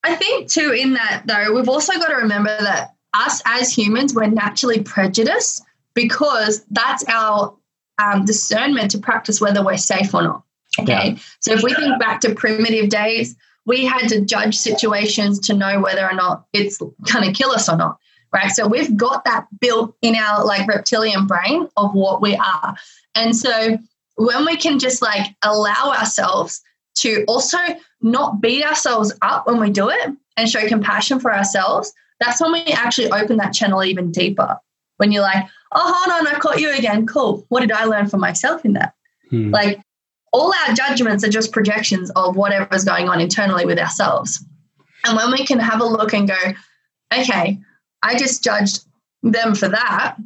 [0.03, 4.13] I think too in that though, we've also got to remember that us as humans,
[4.13, 5.63] we're naturally prejudiced
[5.93, 7.55] because that's our
[7.97, 10.43] um, discernment to practice whether we're safe or not.
[10.79, 11.11] Okay.
[11.11, 11.19] Yeah.
[11.39, 13.35] So if we think back to primitive days,
[13.65, 17.69] we had to judge situations to know whether or not it's going to kill us
[17.69, 17.97] or not.
[18.31, 18.51] Right.
[18.51, 22.75] So we've got that built in our like reptilian brain of what we are.
[23.15, 23.77] And so
[24.17, 26.61] when we can just like allow ourselves
[26.97, 27.57] to also
[28.01, 32.51] not beat ourselves up when we do it and show compassion for ourselves, that's when
[32.51, 34.57] we actually open that channel even deeper.
[34.97, 37.07] When you're like, oh, hold on, I caught you again.
[37.07, 37.45] Cool.
[37.49, 38.93] What did I learn for myself in that?
[39.29, 39.51] Hmm.
[39.51, 39.79] Like,
[40.31, 44.43] all our judgments are just projections of whatever's going on internally with ourselves.
[45.05, 46.37] And when we can have a look and go,
[47.13, 47.59] okay,
[48.03, 48.85] I just judged
[49.23, 50.17] them for that.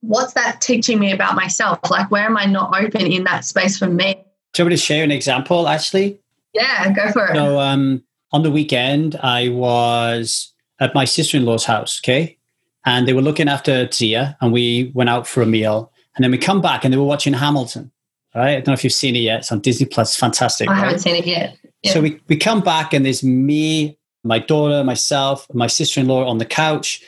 [0.00, 1.78] What's that teaching me about myself?
[1.90, 4.14] Like, where am I not open in that space for me?
[4.52, 6.20] Do you want me to share an example, Ashley?
[6.52, 7.34] Yeah, go for it.
[7.34, 12.38] So, um, on the weekend, I was at my sister in law's house, okay?
[12.84, 15.92] And they were looking after Tia, and we went out for a meal.
[16.16, 17.90] And then we come back and they were watching Hamilton,
[18.34, 18.50] right?
[18.50, 19.40] I don't know if you've seen it yet.
[19.40, 20.10] It's on Disney Plus.
[20.10, 20.68] It's fantastic.
[20.68, 20.84] I right?
[20.84, 21.58] haven't seen it yet.
[21.82, 21.92] Yeah.
[21.92, 26.28] So we, we come back and there's me, my daughter, myself, my sister in law
[26.28, 27.02] on the couch,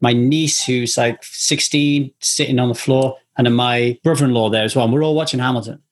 [0.00, 4.48] my niece, who's like 16, sitting on the floor, and then my brother in law
[4.48, 4.84] there as well.
[4.84, 5.82] And we're all watching Hamilton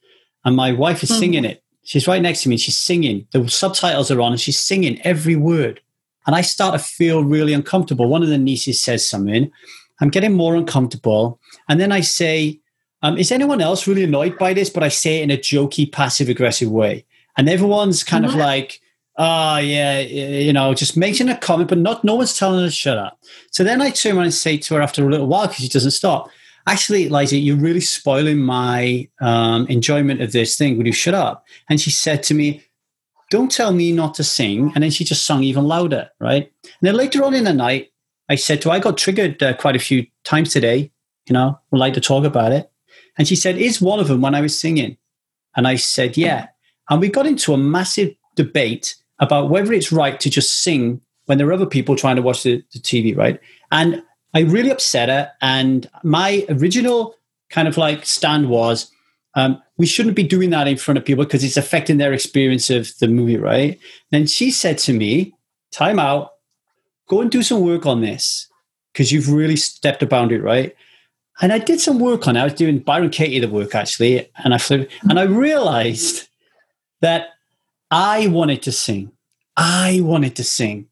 [0.44, 1.50] and my wife is singing mm.
[1.50, 1.62] it.
[1.84, 2.56] She's right next to me.
[2.56, 3.26] She's singing.
[3.32, 5.80] The subtitles are on, and she's singing every word.
[6.26, 8.08] And I start to feel really uncomfortable.
[8.08, 9.50] One of the nieces says something.
[10.00, 11.40] I'm getting more uncomfortable.
[11.68, 12.60] And then I say,
[13.02, 14.70] um, Is anyone else really annoyed by this?
[14.70, 17.04] But I say it in a jokey, passive aggressive way.
[17.36, 18.34] And everyone's kind mm-hmm.
[18.34, 18.80] of like,
[19.20, 22.70] Oh, yeah, you know, just making a comment, but not no one's telling her to
[22.70, 23.18] shut up.
[23.50, 25.68] So then I turn around and say to her after a little while, because she
[25.68, 26.30] doesn't stop,
[26.68, 30.76] actually, Liza, you're really spoiling my um, enjoyment of this thing.
[30.76, 31.44] Would you shut up?
[31.68, 32.62] And she said to me,
[33.28, 34.70] don't tell me not to sing.
[34.76, 36.52] And then she just sung even louder, right?
[36.62, 37.90] And then later on in the night,
[38.28, 40.92] I said to her, I got triggered uh, quite a few times today.
[41.28, 42.70] you know, would like to talk about it.
[43.18, 44.96] And she said, Is one of them when I was singing?
[45.56, 46.48] And I said, Yeah.
[46.88, 51.36] And we got into a massive debate about whether it's right to just sing when
[51.36, 53.38] there are other people trying to watch the, the TV, right?
[53.70, 54.02] And
[54.34, 55.30] I really upset her.
[55.42, 57.14] And my original
[57.50, 58.90] kind of like stand was,
[59.34, 62.70] um, we shouldn't be doing that in front of people because it's affecting their experience
[62.70, 63.78] of the movie, right?
[64.10, 65.34] Then she said to me,
[65.70, 66.30] time out,
[67.08, 68.48] go and do some work on this
[68.92, 70.74] because you've really stepped a boundary, right?
[71.40, 72.40] And I did some work on it.
[72.40, 76.28] I was doing Byron Katie the work actually, and I flew, and I realized
[77.00, 77.28] that
[77.90, 79.12] I wanted to sing.
[79.56, 80.88] I wanted to sing.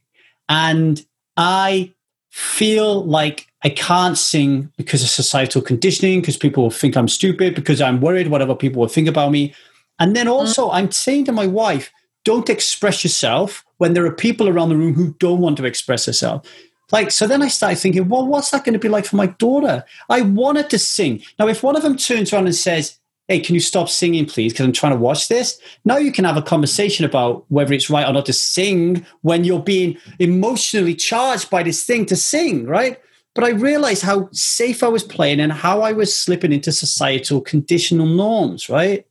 [0.49, 1.05] And
[1.37, 1.93] I
[2.31, 7.55] feel like I can't sing because of societal conditioning, because people will think I'm stupid,
[7.55, 9.55] because I'm worried whatever people will think about me.
[9.99, 10.35] And then mm-hmm.
[10.35, 11.91] also, I'm saying to my wife,
[12.25, 16.05] don't express yourself when there are people around the room who don't want to express
[16.05, 16.49] themselves.
[16.93, 19.27] Like, so then I started thinking, well, what's that going to be like for my
[19.27, 19.85] daughter?
[20.09, 21.23] I wanted to sing.
[21.39, 24.53] Now, if one of them turns around and says, hey, can you stop singing, please?
[24.53, 25.61] Because I'm trying to watch this.
[25.85, 29.45] Now you can have a conversation about whether it's right or not to sing when
[29.45, 33.01] you're being emotionally charged by this thing to sing, right?
[33.35, 37.41] But I realized how safe I was playing and how I was slipping into societal
[37.41, 39.07] conditional norms, right?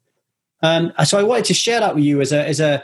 [0.63, 2.83] Um, so I wanted to share that with you as a as a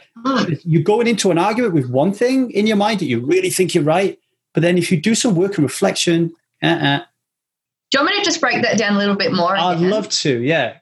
[0.66, 3.74] you're going into an argument with one thing in your mind that you really think
[3.74, 4.20] you're right,
[4.54, 7.00] but then if you do some work and reflection, uh-uh.
[7.92, 9.56] do you want me to just break that down a little bit more?
[9.56, 9.90] I'd again?
[9.90, 10.78] love to, yeah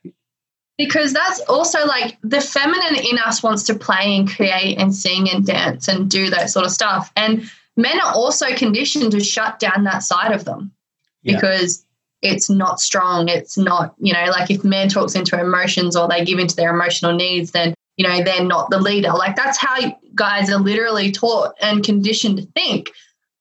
[0.79, 5.29] because that's also like the feminine in us wants to play and create and sing
[5.29, 7.11] and dance and do that sort of stuff.
[7.17, 10.71] And men are also conditioned to shut down that side of them
[11.21, 11.35] yeah.
[11.35, 11.85] because
[12.21, 13.27] it's not strong.
[13.27, 16.73] It's not, you know, like if men talks into emotions or they give into their
[16.73, 19.11] emotional needs, then, you know, they're not the leader.
[19.11, 19.75] Like that's how
[20.15, 22.89] guys are literally taught and conditioned to think.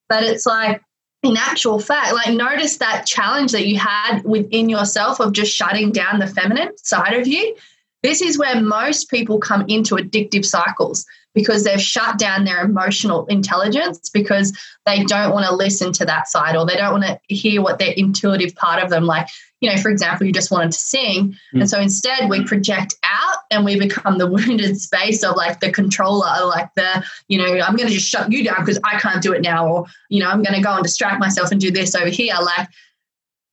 [0.09, 0.83] But it's like,
[1.23, 5.91] in actual fact, like notice that challenge that you had within yourself of just shutting
[5.91, 7.57] down the feminine side of you.
[8.03, 11.05] This is where most people come into addictive cycles
[11.39, 16.27] because they've shut down their emotional intelligence because they don't want to listen to that
[16.27, 19.29] side or they don't want to hear what their intuitive part of them like
[19.61, 21.61] you know for example you just wanted to sing mm.
[21.61, 25.71] and so instead we project out and we become the wounded space of like the
[25.71, 29.23] controller like the you know i'm going to just shut you down because i can't
[29.23, 31.71] do it now or you know i'm going to go and distract myself and do
[31.71, 32.69] this over here like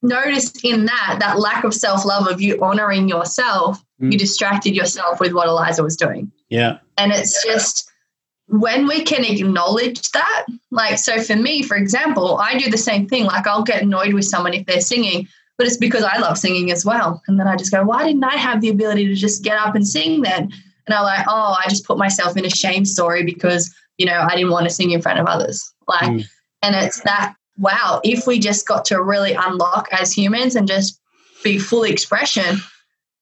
[0.06, 4.12] notice in that that lack of self-love of you honoring yourself mm.
[4.12, 7.90] you distracted yourself with what eliza was doing yeah and it's just
[8.48, 13.08] when we can acknowledge that like so for me for example i do the same
[13.08, 15.28] thing like i'll get annoyed with someone if they're singing
[15.58, 17.22] but it's because I love singing as well.
[17.28, 19.76] And then I just go, why didn't I have the ability to just get up
[19.76, 20.52] and sing then?
[20.88, 24.20] And I'm like, oh, I just put myself in a shame story because, you know,
[24.30, 25.74] I didn't want to sing in front of others.
[25.88, 26.26] Like, mm.
[26.62, 31.00] and it's that, wow, if we just got to really unlock as humans and just
[31.44, 32.58] be full expression,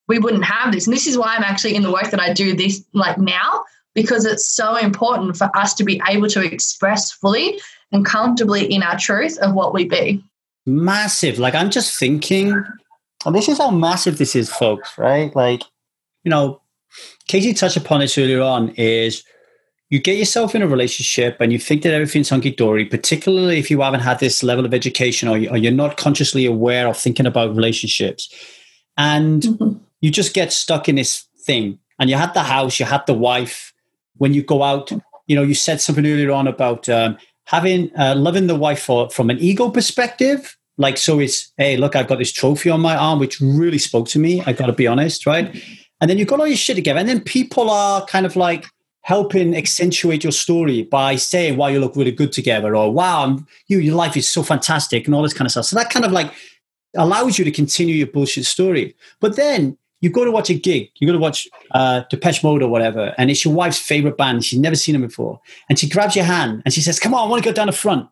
[0.07, 0.87] we wouldn't have this.
[0.87, 3.63] And this is why I'm actually in the work that I do this like now,
[3.93, 7.59] because it's so important for us to be able to express fully
[7.91, 10.23] and comfortably in our truth of what we be
[10.65, 11.39] massive.
[11.39, 12.63] Like I'm just thinking,
[13.25, 15.35] and this is how massive this is, folks, right?
[15.35, 15.63] Like,
[16.23, 16.61] you know,
[17.27, 19.23] Katie touched upon this earlier on is
[19.89, 23.69] you get yourself in a relationship and you think that everything's hunky dory, particularly if
[23.69, 27.55] you haven't had this level of education or, you're not consciously aware of thinking about
[27.55, 28.33] relationships.
[28.97, 29.77] And mm-hmm.
[30.01, 31.79] you just get stuck in this thing.
[31.99, 33.71] And you had the house, you had the wife.
[34.17, 34.91] When you go out,
[35.27, 39.09] you know, you said something earlier on about um, having uh, loving the wife for,
[39.09, 42.95] from an ego perspective like so it's hey look i've got this trophy on my
[42.95, 45.63] arm which really spoke to me i gotta be honest right
[46.01, 48.65] and then you've got all your shit together and then people are kind of like
[49.03, 53.37] helping accentuate your story by saying wow you look really good together or wow
[53.67, 56.05] you your life is so fantastic and all this kind of stuff so that kind
[56.05, 56.33] of like
[56.95, 60.91] allows you to continue your bullshit story but then you go to watch a gig,
[60.99, 64.43] you go to watch uh, Depeche Mode or whatever, and it's your wife's favorite band.
[64.43, 65.39] She's never seen them before.
[65.69, 67.67] And she grabs your hand and she says, Come on, I want to go down
[67.67, 68.09] the front.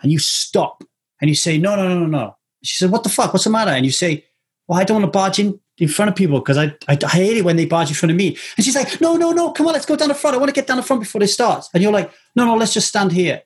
[0.00, 0.82] And you stop
[1.20, 2.36] and you say, No, no, no, no, no.
[2.62, 3.34] She said, What the fuck?
[3.34, 3.70] What's the matter?
[3.70, 4.24] And you say,
[4.66, 7.08] Well, I don't want to barge in in front of people because I, I, I
[7.08, 8.36] hate it when they barge in front of me.
[8.56, 10.34] And she's like, No, no, no, come on, let's go down the front.
[10.34, 11.66] I want to get down the front before they start.
[11.74, 13.42] And you're like, No, no, let's just stand here.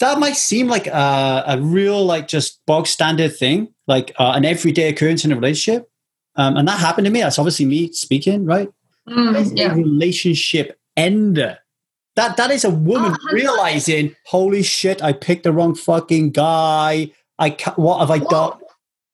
[0.00, 4.44] That might seem like a, a real, like, just bog standard thing, like uh, an
[4.44, 5.90] everyday occurrence in a relationship.
[6.36, 7.20] Um, and that happened to me.
[7.20, 8.68] That's obviously me speaking, right?
[9.08, 9.74] Mm, yeah.
[9.74, 11.58] Relationship ender.
[12.16, 17.12] That that is a woman oh, realizing, holy shit, I picked the wrong fucking guy.
[17.38, 18.59] I what have I done?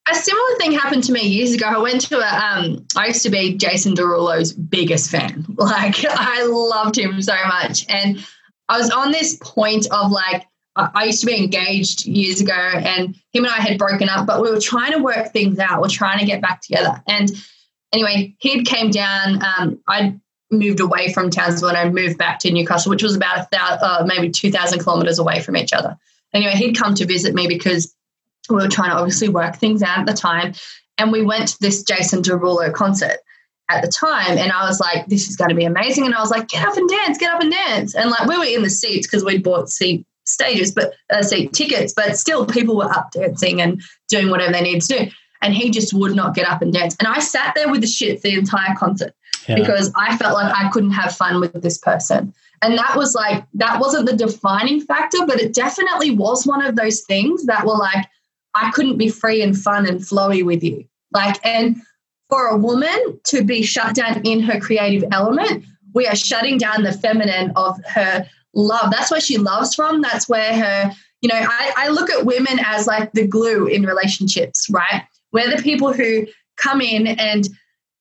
[0.08, 1.66] A similar thing happened to me years ago.
[1.66, 2.26] I went to a.
[2.26, 5.44] Um, I used to be Jason Derulo's biggest fan.
[5.58, 8.24] Like I loved him so much, and
[8.68, 10.46] I was on this point of like
[10.76, 14.42] I used to be engaged years ago, and him and I had broken up, but
[14.42, 15.80] we were trying to work things out.
[15.80, 17.02] We're trying to get back together.
[17.08, 17.30] And
[17.92, 19.42] anyway, he came down.
[19.42, 23.38] Um, I moved away from Townsville and I moved back to Newcastle, which was about
[23.38, 25.96] a thousand, uh, maybe two thousand kilometers away from each other.
[26.34, 27.95] Anyway, he'd come to visit me because
[28.48, 30.54] we were trying to obviously work things out at the time,
[30.98, 33.18] and we went to this Jason Derulo concert
[33.68, 36.06] at the time and I was like, this is going to be amazing.
[36.06, 37.94] And I was like, get up and dance, get up and dance.
[37.94, 41.52] And like we were in the seats because we'd bought seat stages, but uh, seat
[41.52, 45.10] tickets, but still people were up dancing and doing whatever they needed to do.
[45.42, 46.96] And he just would not get up and dance.
[46.98, 49.14] And I sat there with the shits the entire concert
[49.48, 49.56] yeah.
[49.56, 52.32] because I felt like I couldn't have fun with this person.
[52.62, 56.76] And that was like, that wasn't the defining factor, but it definitely was one of
[56.76, 58.06] those things that were like,
[58.56, 60.84] I couldn't be free and fun and flowy with you.
[61.12, 61.80] Like, and
[62.28, 66.82] for a woman to be shut down in her creative element, we are shutting down
[66.82, 68.90] the feminine of her love.
[68.90, 70.02] That's where she loves from.
[70.02, 73.84] That's where her, you know, I, I look at women as like the glue in
[73.84, 75.02] relationships, right?
[75.32, 76.26] We're the people who
[76.56, 77.48] come in and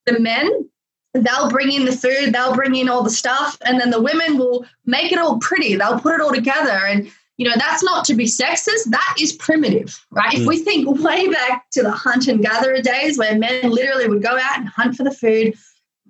[0.05, 0.69] the men,
[1.13, 4.37] they'll bring in the food, they'll bring in all the stuff, and then the women
[4.37, 5.75] will make it all pretty.
[5.75, 6.85] They'll put it all together.
[6.85, 10.33] And you know, that's not to be sexist, that is primitive, right?
[10.33, 10.41] Mm.
[10.41, 14.23] If we think way back to the hunt and gatherer days where men literally would
[14.23, 15.53] go out and hunt for the food,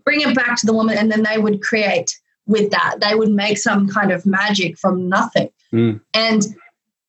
[0.03, 2.97] bring it back to the woman, and then they would create with that.
[3.01, 5.49] They would make some kind of magic from nothing.
[5.73, 5.99] Mm.
[6.13, 6.43] And,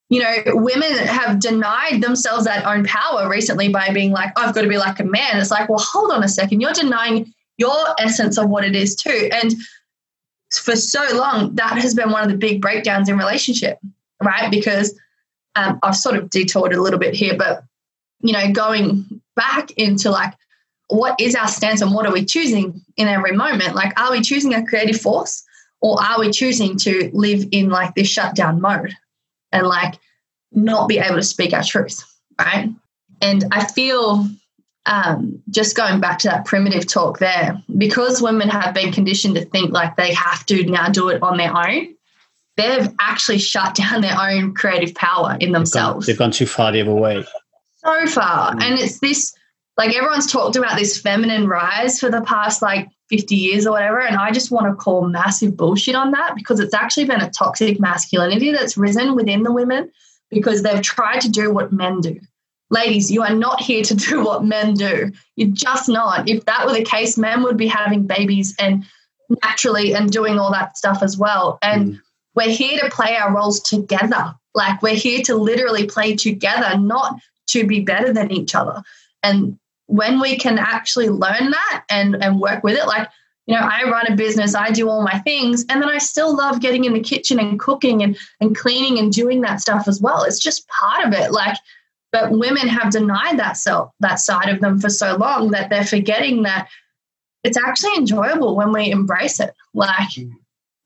[0.08, 4.54] you know, women have denied themselves that own power recently by being like, oh, I've
[4.54, 5.36] got to be like a man.
[5.38, 6.62] It's like, well, hold on a second.
[6.62, 9.28] You're denying your essence of what it is too.
[9.30, 9.54] And
[10.54, 13.78] for so long, that has been one of the big breakdowns in relationship
[14.22, 14.50] right?
[14.50, 14.98] Because
[15.54, 17.62] um, I've sort of detoured a little bit here, but
[18.20, 20.34] you know, going back into like
[20.88, 23.74] what is our stance and what are we choosing in every moment?
[23.74, 25.42] Like, are we choosing a creative force
[25.80, 28.94] or are we choosing to live in like this shutdown mode
[29.52, 29.98] and like
[30.52, 32.04] not be able to speak our truth,
[32.38, 32.70] right?
[33.20, 34.28] And I feel
[34.86, 39.44] um, just going back to that primitive talk there, because women have been conditioned to
[39.44, 41.95] think like they have to now do it on their own,
[42.56, 46.06] they've actually shut down their own creative power in themselves.
[46.06, 47.24] They've gone, they've gone too far the other way.
[47.76, 48.54] So far.
[48.54, 48.62] Mm.
[48.62, 49.34] And it's this
[49.76, 54.00] like everyone's talked about this feminine rise for the past like 50 years or whatever.
[54.00, 57.30] And I just want to call massive bullshit on that because it's actually been a
[57.30, 59.90] toxic masculinity that's risen within the women
[60.30, 62.18] because they've tried to do what men do.
[62.70, 65.12] Ladies, you are not here to do what men do.
[65.36, 66.28] You're just not.
[66.28, 68.84] If that were the case, men would be having babies and
[69.44, 71.58] naturally and doing all that stuff as well.
[71.62, 72.00] And mm
[72.36, 74.34] we're here to play our roles together.
[74.54, 77.18] Like we're here to literally play together, not
[77.48, 78.82] to be better than each other.
[79.22, 83.08] And when we can actually learn that and, and work with it, like,
[83.46, 86.36] you know, I run a business, I do all my things, and then I still
[86.36, 90.00] love getting in the kitchen and cooking and, and cleaning and doing that stuff as
[90.00, 90.24] well.
[90.24, 91.30] It's just part of it.
[91.30, 91.56] Like,
[92.10, 95.84] but women have denied that self, that side of them for so long that they're
[95.84, 96.68] forgetting that
[97.44, 99.54] it's actually enjoyable when we embrace it.
[99.74, 100.32] Like, mm.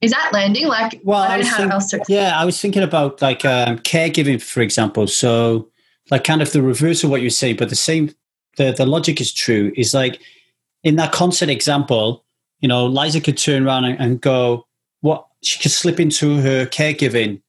[0.00, 0.66] Is that landing?
[0.66, 5.06] Like, well, I, I think, yeah, I was thinking about like um, caregiving, for example.
[5.06, 5.68] So,
[6.10, 8.14] like, kind of the reverse of what you say, but the same.
[8.56, 9.72] The the logic is true.
[9.76, 10.20] Is like
[10.82, 12.24] in that concert example,
[12.60, 14.66] you know, Liza could turn around and, and go,
[15.02, 17.40] what she could slip into her caregiving.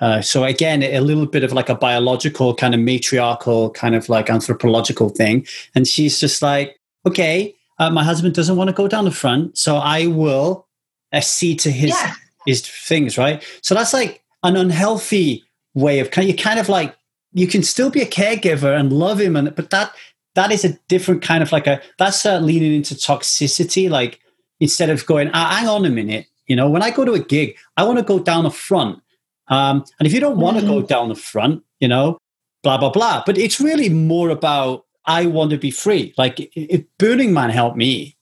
[0.00, 4.08] Uh, so again, a little bit of like a biological kind of matriarchal kind of
[4.08, 8.86] like anthropological thing, and she's just like, okay, uh, my husband doesn't want to go
[8.86, 10.65] down the front, so I will
[11.12, 12.14] a see to his yeah.
[12.46, 13.42] his things, right?
[13.62, 15.44] So that's like an unhealthy
[15.74, 16.28] way of kind.
[16.28, 16.96] You kind of like
[17.32, 19.94] you can still be a caregiver and love him, and but that
[20.34, 23.90] that is a different kind of like a that's uh, leaning into toxicity.
[23.90, 24.20] Like
[24.60, 27.18] instead of going, ah, hang on a minute, you know, when I go to a
[27.18, 29.00] gig, I want to go down the front.
[29.48, 30.72] Um, and if you don't want to mm-hmm.
[30.72, 32.18] go down the front, you know,
[32.62, 33.22] blah blah blah.
[33.26, 36.14] But it's really more about I want to be free.
[36.16, 38.16] Like if Burning Man helped me,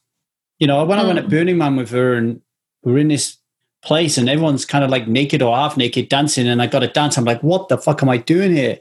[0.58, 1.02] you know, when mm.
[1.02, 1.30] I went at mm.
[1.30, 2.40] Burning Man with her and
[2.84, 3.38] we're in this
[3.82, 6.88] place and everyone's kind of like naked or half naked dancing and I got to
[6.88, 7.16] dance.
[7.16, 8.78] I'm like, what the fuck am I doing here?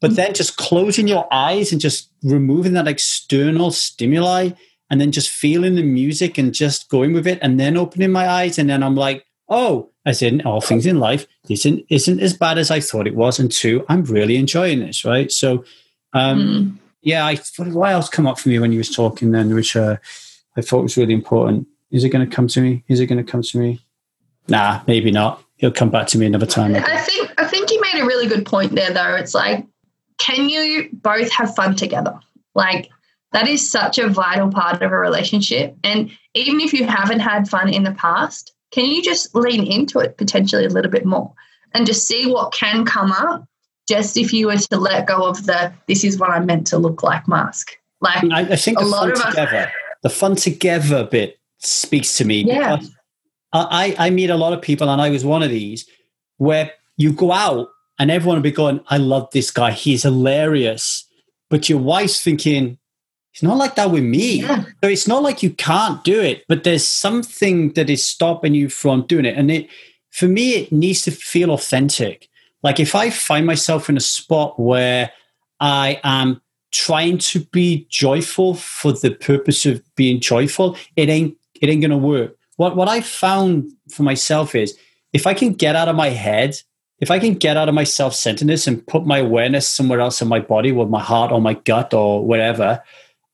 [0.00, 4.50] But then just closing your eyes and just removing that external stimuli
[4.90, 8.28] and then just feeling the music and just going with it and then opening my
[8.28, 12.20] eyes and then I'm like, oh, as in all things in life, this isn't, isn't
[12.20, 13.38] as bad as I thought it was.
[13.38, 15.30] And two, I'm really enjoying this, right?
[15.32, 15.64] So,
[16.12, 16.76] um, mm.
[17.02, 19.76] yeah, I thought what else come up for me when you was talking then, which
[19.76, 19.96] uh,
[20.56, 21.66] I thought was really important.
[21.90, 22.84] Is it going to come to me?
[22.88, 23.80] Is it going to come to me?
[24.48, 25.42] Nah, maybe not.
[25.56, 26.74] He'll come back to me another time.
[26.74, 29.14] I think I think you made a really good point there though.
[29.14, 29.66] It's like
[30.18, 32.18] can you both have fun together?
[32.54, 32.90] Like
[33.32, 35.76] that is such a vital part of a relationship.
[35.82, 39.98] And even if you haven't had fun in the past, can you just lean into
[39.98, 41.32] it potentially a little bit more?
[41.76, 43.46] and just see what can come up
[43.88, 46.78] just if you were to let go of the this is what I'm meant to
[46.78, 47.72] look like mask.
[48.00, 49.70] Like I, I think a lot of us- together,
[50.02, 52.44] the fun together bit speaks to me.
[52.44, 52.76] Yeah.
[52.76, 52.94] because
[53.52, 55.88] I, I meet a lot of people, and I was one of these,
[56.38, 59.70] where you go out and everyone will be going, I love this guy.
[59.70, 61.04] He's hilarious.
[61.48, 62.78] But your wife's thinking,
[63.32, 64.42] he's not like that with me.
[64.42, 64.64] Yeah.
[64.82, 68.68] So it's not like you can't do it, but there's something that is stopping you
[68.68, 69.36] from doing it.
[69.36, 69.68] And it,
[70.10, 72.28] for me, it needs to feel authentic.
[72.62, 75.12] Like if I find myself in a spot where
[75.60, 76.42] I am
[76.72, 81.36] trying to be joyful for the purpose of being joyful, it ain't
[81.66, 82.36] it ain't gonna work.
[82.56, 84.76] What what I found for myself is
[85.12, 86.56] if I can get out of my head,
[87.00, 90.28] if I can get out of my self-centeredness and put my awareness somewhere else in
[90.28, 92.82] my body, with my heart or my gut or wherever,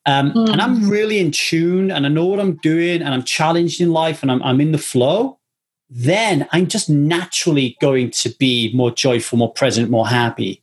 [0.07, 0.53] um, Mm.
[0.53, 3.93] and I'm really in tune and I know what I'm doing and I'm challenged in
[3.93, 5.39] life and I'm, I'm in the flow,
[5.89, 10.63] then I'm just naturally going to be more joyful, more present, more happy.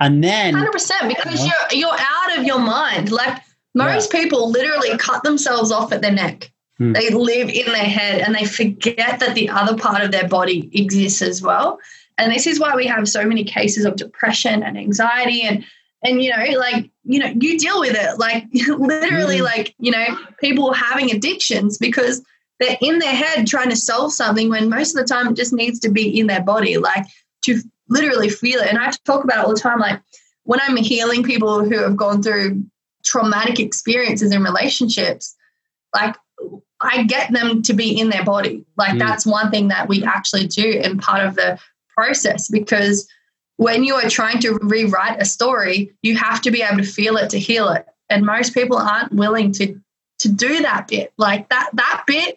[0.00, 3.12] And then, Hundred percent, because you're you're out of your mind.
[3.12, 3.40] Like
[3.74, 6.50] most people, literally cut themselves off at their neck.
[6.78, 6.92] Hmm.
[6.92, 10.70] They live in their head and they forget that the other part of their body
[10.72, 11.78] exists as well.
[12.18, 15.64] And this is why we have so many cases of depression and anxiety and
[16.02, 19.44] and you know like you know you deal with it like literally Hmm.
[19.44, 22.22] like you know people having addictions because
[22.58, 25.52] they're in their head trying to solve something when most of the time it just
[25.52, 27.06] needs to be in their body like
[27.42, 30.00] to literally feel it and i talk about it all the time like
[30.44, 32.64] when i'm healing people who have gone through
[33.04, 35.34] traumatic experiences in relationships
[35.94, 36.16] like
[36.82, 38.64] i get them to be in their body.
[38.76, 38.98] Like Mm.
[38.98, 41.58] that's one thing that we actually do and part of the
[41.94, 43.08] process because
[43.56, 47.16] when you are trying to rewrite a story you have to be able to feel
[47.16, 47.86] it to heal it.
[48.10, 49.78] And most people aren't willing to
[50.20, 51.12] to do that bit.
[51.18, 52.36] Like that that bit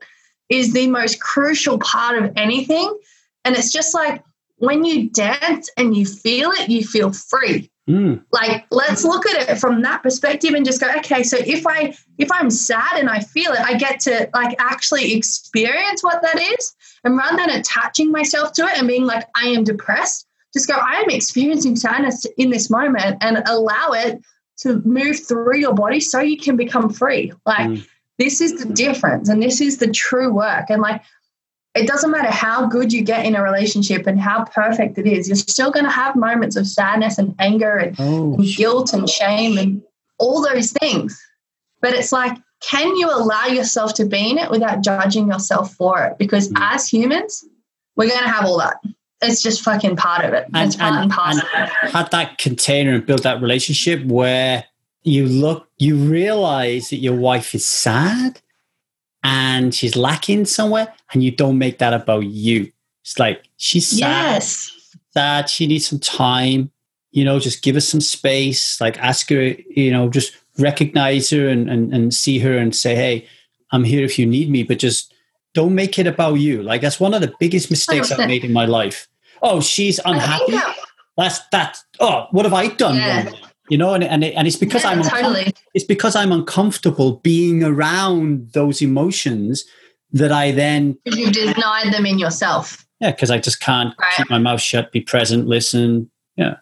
[0.50, 2.98] is the most crucial part of anything.
[3.44, 4.24] And it's just like
[4.58, 9.48] when you dance and you feel it you feel free Mm, like let's look at
[9.48, 13.08] it from that perspective and just go okay so if i if i'm sad and
[13.08, 16.74] i feel it i get to like actually experience what that is.
[17.04, 20.74] And rather than attaching myself to it and being like i am depressed just go
[20.74, 24.20] i am experiencing sadness in this moment and allow it
[24.58, 27.34] to move through your body so you can become free.
[27.46, 27.88] Like Mm.
[28.18, 30.70] this is the difference and this is the true work.
[30.70, 31.02] And like
[31.76, 35.28] it doesn't matter how good you get in a relationship and how perfect it is,
[35.28, 39.10] you're still going to have moments of sadness and anger and, oh, and guilt and
[39.10, 39.82] shame and
[40.18, 41.22] all those things.
[41.82, 46.04] But it's like, can you allow yourself to be in it without judging yourself for
[46.06, 46.18] it?
[46.18, 46.62] Because Mm.
[46.62, 47.44] as humans,
[47.98, 48.78] we're going to have all that.
[49.22, 50.46] It's just fucking part of it.
[50.54, 51.48] And- it's part and, and- parcel.
[51.56, 54.64] and had that container and built that relationship where
[55.04, 58.42] you look, you realize that your wife is sad
[59.26, 62.72] and she's lacking somewhere, and you don't make that about you.
[63.02, 64.72] It's like she's sad, yes.
[65.14, 66.72] sad, she needs some time.
[67.12, 68.80] You know, just give her some space.
[68.82, 72.96] Like ask her, you know, just recognize her and, and, and see her and say,
[72.96, 73.28] hey,
[73.72, 75.14] I'm here if you need me, but just
[75.54, 76.62] don't make it about you.
[76.62, 79.08] Like that's one of the biggest mistakes I've made in my life.
[79.42, 80.52] Oh, she's unhappy.
[80.54, 80.76] that-
[81.18, 81.78] That's that.
[82.00, 83.26] Oh, what have I done Yeah.
[83.26, 83.36] wrong?
[83.70, 85.54] You know, and and, it, and it's because Yeah, I'm totally.
[85.74, 89.66] it's because I'm uncomfortable being around those emotions
[90.12, 92.86] that I then you've denied them in yourself.
[93.02, 94.14] yeah because I just can't Right.
[94.18, 96.10] keep my mouth shut, be present, listen.
[96.38, 96.58] Yeah,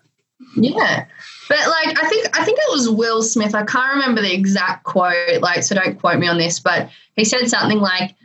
[0.56, 1.06] Yeah.
[1.50, 3.54] But like I think I think it was Will Smith.
[3.54, 7.26] I can't remember the exact quote, like so don't quote me on this, but he
[7.26, 8.16] said something like,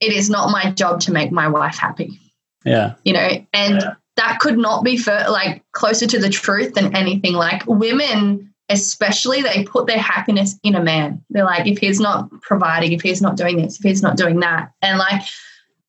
[0.00, 2.20] It is not my job to make my wife happy.
[2.64, 3.82] yeah, You know, and
[4.18, 7.34] that could not be for like closer to the truth than anything.
[7.34, 11.24] Like women, especially, they put their happiness in a man.
[11.30, 14.40] They're like, if he's not providing, if he's not doing this, if he's not doing
[14.40, 14.72] that.
[14.82, 15.22] And like,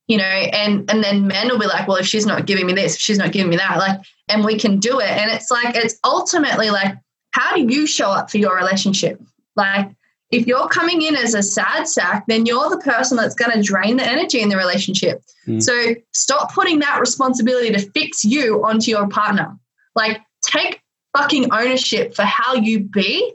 [0.07, 2.73] you know, and and then men will be like, well, if she's not giving me
[2.73, 5.09] this, if she's not giving me that, like, and we can do it.
[5.09, 6.95] And it's like, it's ultimately like,
[7.31, 9.21] how do you show up for your relationship?
[9.55, 9.89] Like,
[10.31, 13.61] if you're coming in as a sad sack, then you're the person that's going to
[13.61, 15.23] drain the energy in the relationship.
[15.47, 15.61] Mm.
[15.61, 19.57] So stop putting that responsibility to fix you onto your partner.
[19.95, 20.81] Like, take
[21.17, 23.33] fucking ownership for how you be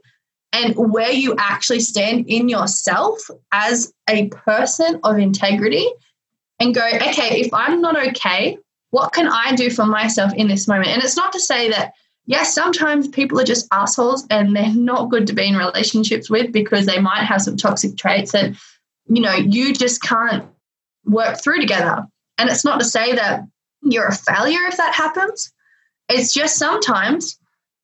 [0.52, 3.18] and where you actually stand in yourself
[3.50, 5.88] as a person of integrity
[6.60, 8.58] and go, okay, if I'm not okay,
[8.90, 10.90] what can I do for myself in this moment?
[10.90, 11.92] And it's not to say that,
[12.26, 16.52] yes, sometimes people are just assholes and they're not good to be in relationships with
[16.52, 18.54] because they might have some toxic traits that,
[19.06, 20.44] you know, you just can't
[21.04, 22.06] work through together.
[22.38, 23.42] And it's not to say that
[23.82, 25.52] you're a failure if that happens.
[26.08, 27.38] It's just sometimes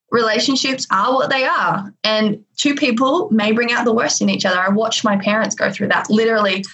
[0.09, 1.93] relationships are what they are.
[2.03, 4.59] And two people may bring out the worst in each other.
[4.59, 6.09] I watched my parents go through that.
[6.09, 6.65] Literally,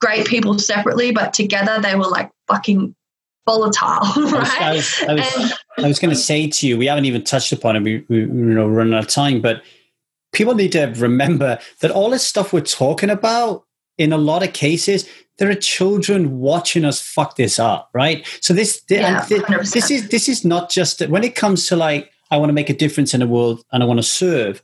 [0.00, 2.94] great people separately, but together they were like fucking
[3.46, 4.62] volatile, right?
[4.62, 7.52] I was, I was, was, was going to say to you, we haven't even touched
[7.52, 7.82] upon it.
[7.82, 9.62] We, we you know running out of time, but
[10.32, 13.64] people need to remember that all this stuff we're talking about,
[13.98, 15.08] in a lot of cases,
[15.38, 18.26] there are children watching us fuck this up, right?
[18.40, 21.76] So this, yeah, this, this is this is not just that when it comes to
[21.76, 24.62] like I want to make a difference in the world and I want to serve.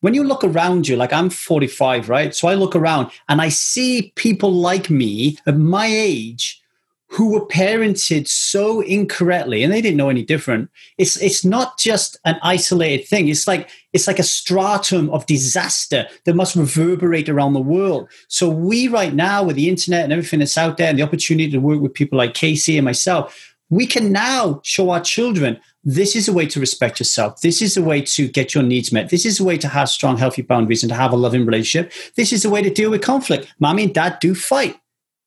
[0.00, 2.32] When you look around you, like I'm 45, right?
[2.32, 6.62] So I look around and I see people like me at my age
[7.10, 12.18] who were parented so incorrectly and they didn't know any different it's it's not just
[12.24, 17.54] an isolated thing it's like it's like a stratum of disaster that must reverberate around
[17.54, 20.98] the world so we right now with the internet and everything that's out there and
[20.98, 25.00] the opportunity to work with people like casey and myself we can now show our
[25.00, 27.40] children this is a way to respect yourself.
[27.40, 29.08] This is a way to get your needs met.
[29.08, 31.92] This is a way to have strong, healthy boundaries and to have a loving relationship.
[32.14, 33.50] This is a way to deal with conflict.
[33.58, 34.76] Mommy and dad do fight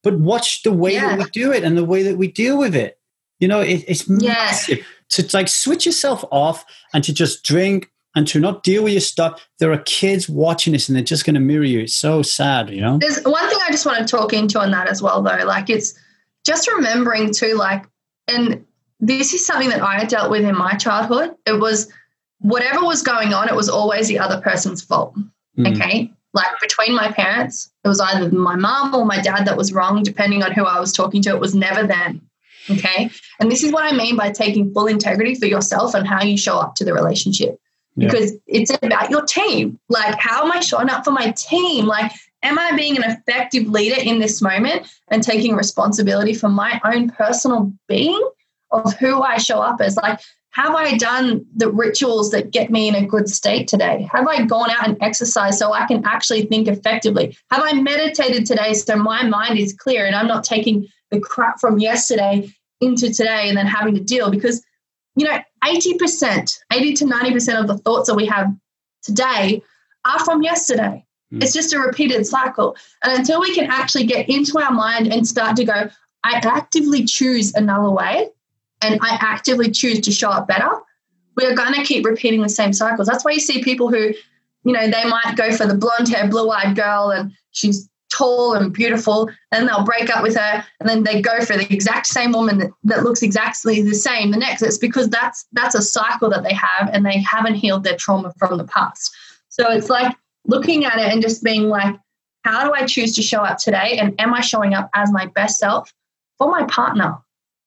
[0.04, 1.16] but watch the way yeah.
[1.16, 2.99] that we do it and the way that we deal with it.
[3.39, 4.34] You know, it, it's yeah.
[4.34, 8.93] massive to like switch yourself off and to just drink and to not deal with
[8.93, 9.47] your stuff.
[9.60, 11.80] There are kids watching this and they're just going to mirror you.
[11.82, 12.97] It's so sad, you know.
[12.97, 15.43] There's one thing I just want to talk into on that as well, though.
[15.45, 15.97] Like it's
[16.45, 17.86] just remembering too, like,
[18.28, 18.66] and
[18.99, 21.36] this is something that I dealt with in my childhood.
[21.45, 21.91] It was
[22.39, 25.16] whatever was going on, it was always the other person's fault.
[25.58, 25.76] Mm.
[25.76, 29.74] Okay like between my parents, it was either my mom or my dad that was
[29.74, 31.30] wrong, depending on who I was talking to.
[31.32, 32.22] It was never them.
[32.70, 33.10] Okay.
[33.40, 36.38] And this is what I mean by taking full integrity for yourself and how you
[36.38, 37.60] show up to the relationship.
[37.96, 38.08] Yeah.
[38.08, 39.80] Because it's about your team.
[39.90, 41.86] Like, how am I showing up for my team?
[41.86, 42.12] Like,
[42.44, 47.10] am I being an effective leader in this moment and taking responsibility for my own
[47.10, 48.22] personal being
[48.72, 49.98] of who I show up as?
[49.98, 50.22] Like,
[50.52, 54.08] have I done the rituals that get me in a good state today?
[54.12, 57.38] Have I gone out and exercised so I can actually think effectively?
[57.52, 61.62] Have I meditated today so my mind is clear and I'm not taking the crap
[61.62, 62.49] from yesterday
[62.82, 64.30] into today and then having to deal?
[64.30, 64.62] Because,
[65.16, 68.54] you know, 80%, 80 to 90% of the thoughts that we have
[69.04, 69.62] today
[70.04, 71.06] are from yesterday.
[71.34, 71.43] Mm.
[71.43, 72.76] It's just a repeated cycle.
[73.06, 75.89] And until we can actually get into our mind and start to go,
[76.26, 78.32] I actively choose another way
[78.82, 80.70] and I actively choose to show up better,
[81.38, 83.08] we're going to keep repeating the same cycles.
[83.08, 84.14] That's why you see people who,
[84.64, 88.54] you know, they might go for the blonde hair, blue eyed girl and she's tall
[88.54, 92.06] and beautiful, and they'll break up with her, and then they go for the exact
[92.06, 94.62] same woman that, that looks exactly the same the next.
[94.62, 98.34] It's because that's that's a cycle that they have, and they haven't healed their trauma
[98.38, 99.16] from the past.
[99.50, 100.16] So it's like
[100.46, 101.96] looking at it and just being like,
[102.44, 105.28] how do I choose to show up today, and am I showing up as my
[105.28, 105.94] best self
[106.38, 107.18] for my partner?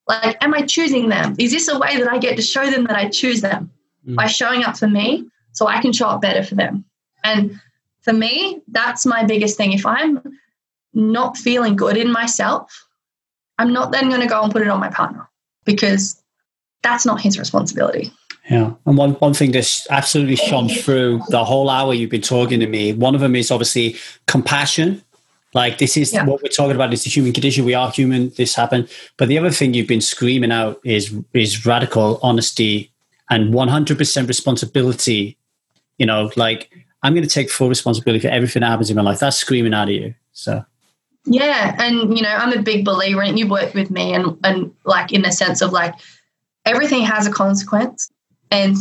[0.06, 1.34] Like, am I choosing them?
[1.38, 3.70] Is this a way that I get to show them that I choose them
[4.06, 4.16] mm.
[4.16, 6.84] by showing up for me so I can show up better for them?
[7.22, 7.60] And
[8.02, 9.72] for me, that's my biggest thing.
[9.72, 10.20] If I'm
[10.92, 12.86] not feeling good in myself,
[13.58, 15.28] I'm not then going to go and put it on my partner
[15.64, 16.20] because
[16.82, 18.12] that's not his responsibility.
[18.50, 18.74] Yeah.
[18.84, 22.66] And one, one thing that's absolutely shone through the whole hour you've been talking to
[22.66, 23.96] me, one of them is obviously
[24.26, 25.02] compassion
[25.54, 26.24] like this is yeah.
[26.24, 27.64] what we're talking about is the human condition.
[27.64, 28.30] We are human.
[28.30, 28.88] This happened.
[29.16, 32.92] But the other thing you've been screaming out is is radical honesty
[33.30, 35.38] and 100% responsibility.
[35.98, 36.70] You know, like
[37.02, 39.20] I'm going to take full responsibility for everything that happens in my life.
[39.20, 40.14] That's screaming out of you.
[40.32, 40.64] So.
[41.26, 44.74] Yeah, and you know, I'm a big believer, and you worked with me, and and
[44.84, 45.94] like in the sense of like
[46.66, 48.10] everything has a consequence,
[48.50, 48.76] and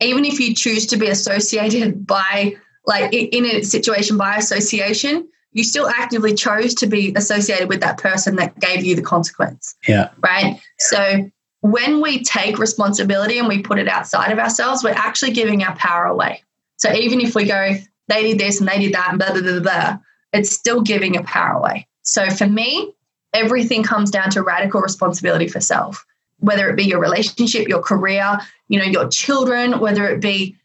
[0.00, 2.54] even if you choose to be associated by
[2.86, 7.98] like in a situation by association, you still actively chose to be associated with that
[7.98, 9.74] person that gave you the consequence.
[9.86, 10.10] Yeah.
[10.20, 10.60] Right.
[10.78, 11.30] So
[11.60, 15.74] when we take responsibility and we put it outside of ourselves, we're actually giving our
[15.76, 16.42] power away.
[16.76, 17.74] So even if we go,
[18.08, 19.98] they did this and they did that and blah, blah, blah, blah,
[20.32, 21.88] it's still giving a power away.
[22.02, 22.94] So for me,
[23.32, 26.06] everything comes down to radical responsibility for self,
[26.38, 28.38] whether it be your relationship, your career,
[28.68, 30.56] you know, your children, whether it be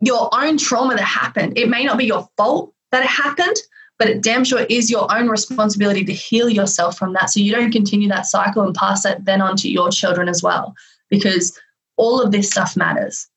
[0.00, 1.56] your own trauma that happened.
[1.56, 3.56] It may not be your fault that it happened,
[4.02, 7.30] but it damn sure is your own responsibility to heal yourself from that.
[7.30, 10.42] So you don't continue that cycle and pass that then on to your children as
[10.42, 10.74] well
[11.08, 11.56] because
[11.96, 13.28] all of this stuff matters.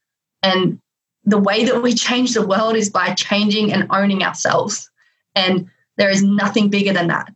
[0.42, 0.80] And
[1.24, 4.90] the way that we change the world is by changing and owning ourselves.
[5.36, 7.32] And there is nothing bigger than that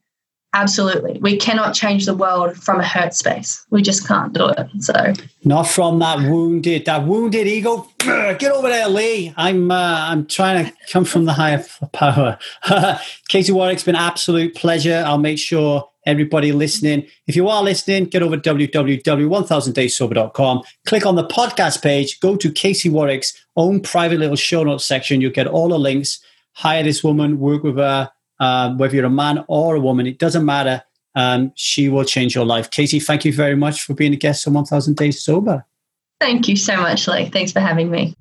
[0.54, 1.20] Absolutely.
[1.22, 3.64] We cannot change the world from a hurt space.
[3.70, 4.68] We just can't do it.
[4.80, 7.88] So not from that wounded, that wounded ego.
[8.00, 9.32] Get over there, Lee.
[9.38, 12.40] I'm uh, I'm trying to come from the higher power.
[13.28, 15.04] Casey Warwick's been absolute pleasure.
[15.06, 21.16] I'll make sure everybody listening, if you are listening, get over to www.1000dayssober.com, click on
[21.16, 25.22] the podcast page, go to Casey Warwick's own private little show notes section.
[25.22, 26.20] You'll get all the links.
[26.54, 30.20] Hire this woman, work with her uh, whether you're a man or a woman, it
[30.20, 30.84] doesn't matter.
[31.16, 32.70] um, she will change your life.
[32.70, 35.66] Katie, thank you very much for being a guest on 1000 Days Sober.
[36.22, 37.30] Thank you so much, Lee.
[37.30, 38.16] Thanks for having me.